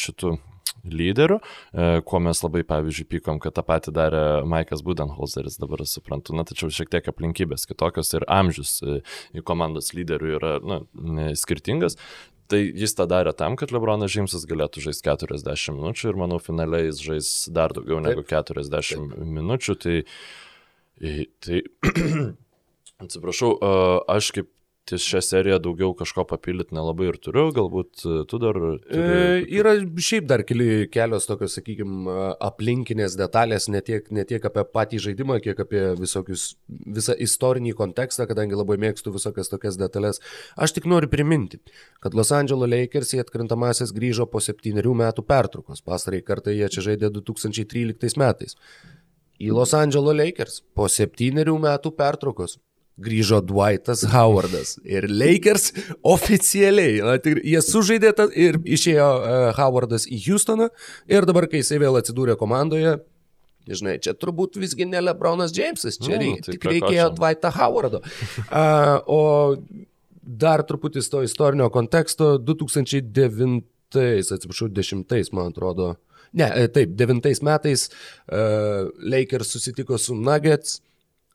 [0.00, 0.38] šitų
[0.84, 6.34] lyderių, e, kuo mes labai, pavyzdžiui, pykom, kad tą patį darė Maikas Budenholzeris, dabar suprantu,
[6.36, 9.00] na, tačiau šiek tiek aplinkybės kitokios ir amžius e,
[9.46, 10.82] komandos lyderių yra na,
[11.38, 11.98] skirtingas.
[12.50, 16.88] Tai jis tą darė tam, kad Lebronas Žymsas galėtų žaisti 40 minučių ir manau finaliai
[16.88, 19.12] jis žais dar daugiau negu 40 Taip.
[19.36, 19.76] minučių.
[19.84, 19.98] Tai,
[21.46, 21.60] tai
[23.06, 23.52] atsiprašau,
[24.10, 24.50] aš kaip
[24.88, 28.56] ties šią seriją daugiau kažko papildyti nelabai ir turiu, galbūt e, tu dar...
[28.56, 29.00] Turi...
[29.00, 32.14] E, yra šiaip dar keli, kelios tokios, sakykime,
[32.46, 38.26] aplinkinės detalės, ne tiek, ne tiek apie patį žaidimą, kiek apie visokius, visą istorinį kontekstą,
[38.30, 40.22] kadangi labai mėgstu visokias tokias detalės.
[40.56, 41.60] Aš tik noriu priminti,
[42.02, 45.84] kad Los Angeles Lakers į atkrintamasis grįžo po septyniarių metų pertraukos.
[45.86, 48.56] Pastarai kartą jie čia žaidė 2013 metais.
[49.40, 52.58] Į Los Angeles Lakers po septyniarių metų pertraukos
[53.00, 54.76] grįžo Dwightas Howardas.
[54.84, 55.70] Ir Lakers
[56.06, 60.70] oficialiai, na, tai jie sužaidė tą, ir išėjo uh, Howardas į Houstoną
[61.10, 62.98] ir dabar, kai jisai vėl atsidūrė komandoje,
[63.70, 68.02] žinai, čia turbūt visgi ne Lebronas Jamesas, čia nu, reik, tai tik reikėjo Dwightą Howardo.
[68.46, 69.20] Uh, o
[70.20, 73.64] dar truputį to istorinio konteksto 2009,
[74.36, 75.94] atsiprašau, 10, man atrodo.
[76.36, 80.78] Ne, e, taip, 9 metais uh, Lakers susitiko su Nuggets,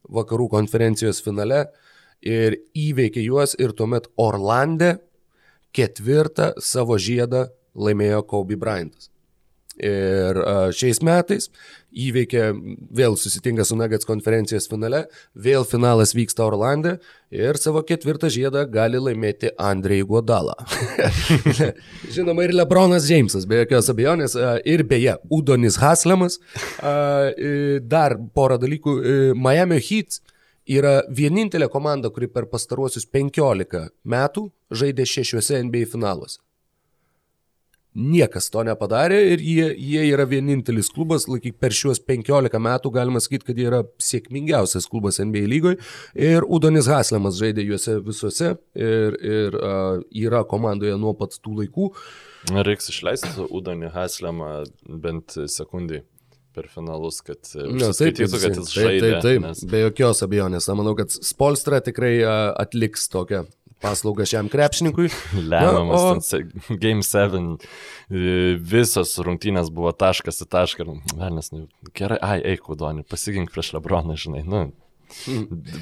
[0.10, 1.66] vakarų konferencijos finale
[2.26, 4.96] ir įveikė juos ir tuomet Orlande
[5.76, 9.10] ketvirtą savo žiedą laimėjo Kobe Bryantas.
[9.76, 10.38] Ir
[10.76, 11.50] šiais metais
[11.96, 12.44] įveikė,
[12.96, 16.98] vėl susitinka su Nuggets konferencijos finale, vėl finalas vyksta Orlande
[17.36, 20.56] ir savo ketvirtą žiedą gali laimėti Andrei Godala.
[22.16, 26.40] Žinoma, ir Lebronas Jamesas, be jokios abejonės, ir beje, Udonis Haslemas.
[26.80, 28.96] Dar porą dalykų.
[29.36, 30.22] Miami Heat
[30.66, 36.40] yra vienintelė komanda, kuri per pastaruosius 15 metų žaidė šešiuose NBA finaluose.
[37.96, 43.22] Niekas to nepadarė ir jie, jie yra vienintelis klubas, laikyk per šiuos 15 metų galima
[43.24, 45.80] sakyti, kad jie yra sėkmingiausias klubas NBA lygoje
[46.20, 51.88] ir Udonis Haslemas žaidė juose visuose ir, ir uh, yra komandoje nuo pat tų laikų.
[52.68, 54.52] Reiks išleisti Udonį Haslemą
[54.84, 56.04] bent sekundį
[56.56, 59.00] per finalus, kad Na, taip, jis, kad jis žaidė.
[59.00, 59.44] Taip, taip, taip.
[59.48, 59.64] Nes...
[59.72, 60.68] be jokios abejonės.
[60.76, 63.46] Manau, kad Spolstra tikrai atliks tokią
[63.86, 65.12] paslaugą šiam krepšininkui.
[65.52, 66.42] Lemiamas, o...
[66.82, 67.54] Game 7,
[68.74, 70.88] visos rungtynės buvo taškas į tašką.
[71.14, 71.68] Velnes, nu,
[71.98, 74.44] gerai, ai, eik, Udonį, pasigink prieš Lebroną, žinai.
[74.48, 74.66] Nu,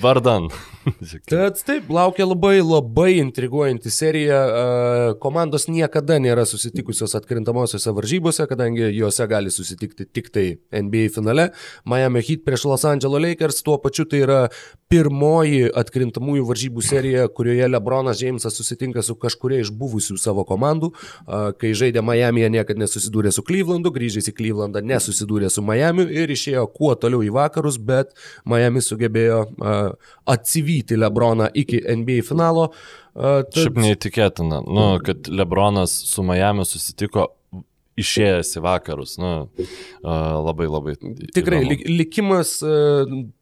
[0.02, 0.50] Vardan.
[1.32, 4.40] Tad taip, laukia labai labai intriguojanti serija.
[5.24, 11.50] Komandos niekada nėra susitikusios atkrintamosiose varžybose, kadangi juose gali susitikti tik tai NBA finale.
[11.88, 14.40] Miami Heat prieš Los Angeles Lakers, tuo pačiu tai yra
[14.91, 20.91] pirmoji atkrintamųjų varžybų serija, kurioje Lebronas Jamesas susitinka su kažkuria iš buvusių savo komandų.
[21.60, 26.34] Kai žaidė Miami, jie niekada nesusidūrė su Clevelandu, grįžęs į Clevelandą nesusidūrė su Miami ir
[26.34, 28.14] išėjo kuo toliau į vakarus, bet
[28.45, 28.84] Miami
[29.14, 29.56] sugebėjo
[30.26, 32.72] atsivyti Lebroną iki NBA finalo.
[33.14, 33.53] Tad...
[33.53, 37.30] Šiaip neįtikėtina, nu, kad Lebronas su Miami susitiko
[37.98, 39.18] išėjęs į vakarus.
[39.22, 39.49] Nu,
[40.03, 40.95] labai labai.
[41.34, 41.98] Tikrai, įdomu.
[41.99, 42.60] likimas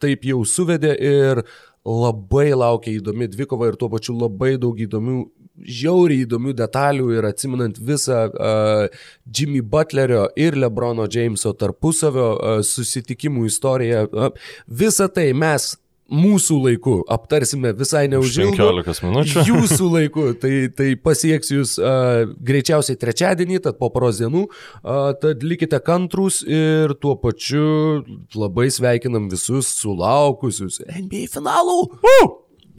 [0.01, 1.43] taip jau suvedė ir
[1.85, 5.23] labai laukia įdomi dvikova ir tuo pačiu labai daug įdomių,
[5.65, 13.47] žiauriai įdomių detalių ir atsiminant visą uh, Jimmy Butlerio ir Lebrono Jameso tarpusavio uh, susitikimų
[13.49, 14.07] istoriją.
[14.11, 15.73] Uh, visą tai mes
[16.11, 18.57] mūsų laiku aptarsime visai neužilgo.
[18.59, 19.45] 15 minučių.
[19.51, 25.45] Jūsų laiku, tai, tai pasieks jūs uh, greičiausiai trečiadienį, tad po poros dienų, uh, tad
[25.47, 28.03] likite kantrus ir tuo pačiu
[28.35, 31.79] labai sveikinam visus sulaukusius NBA finalų.
[32.03, 32.31] Uh!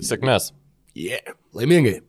[0.03, 0.53] Sėkmės.
[0.99, 2.03] Yeah, laimingai.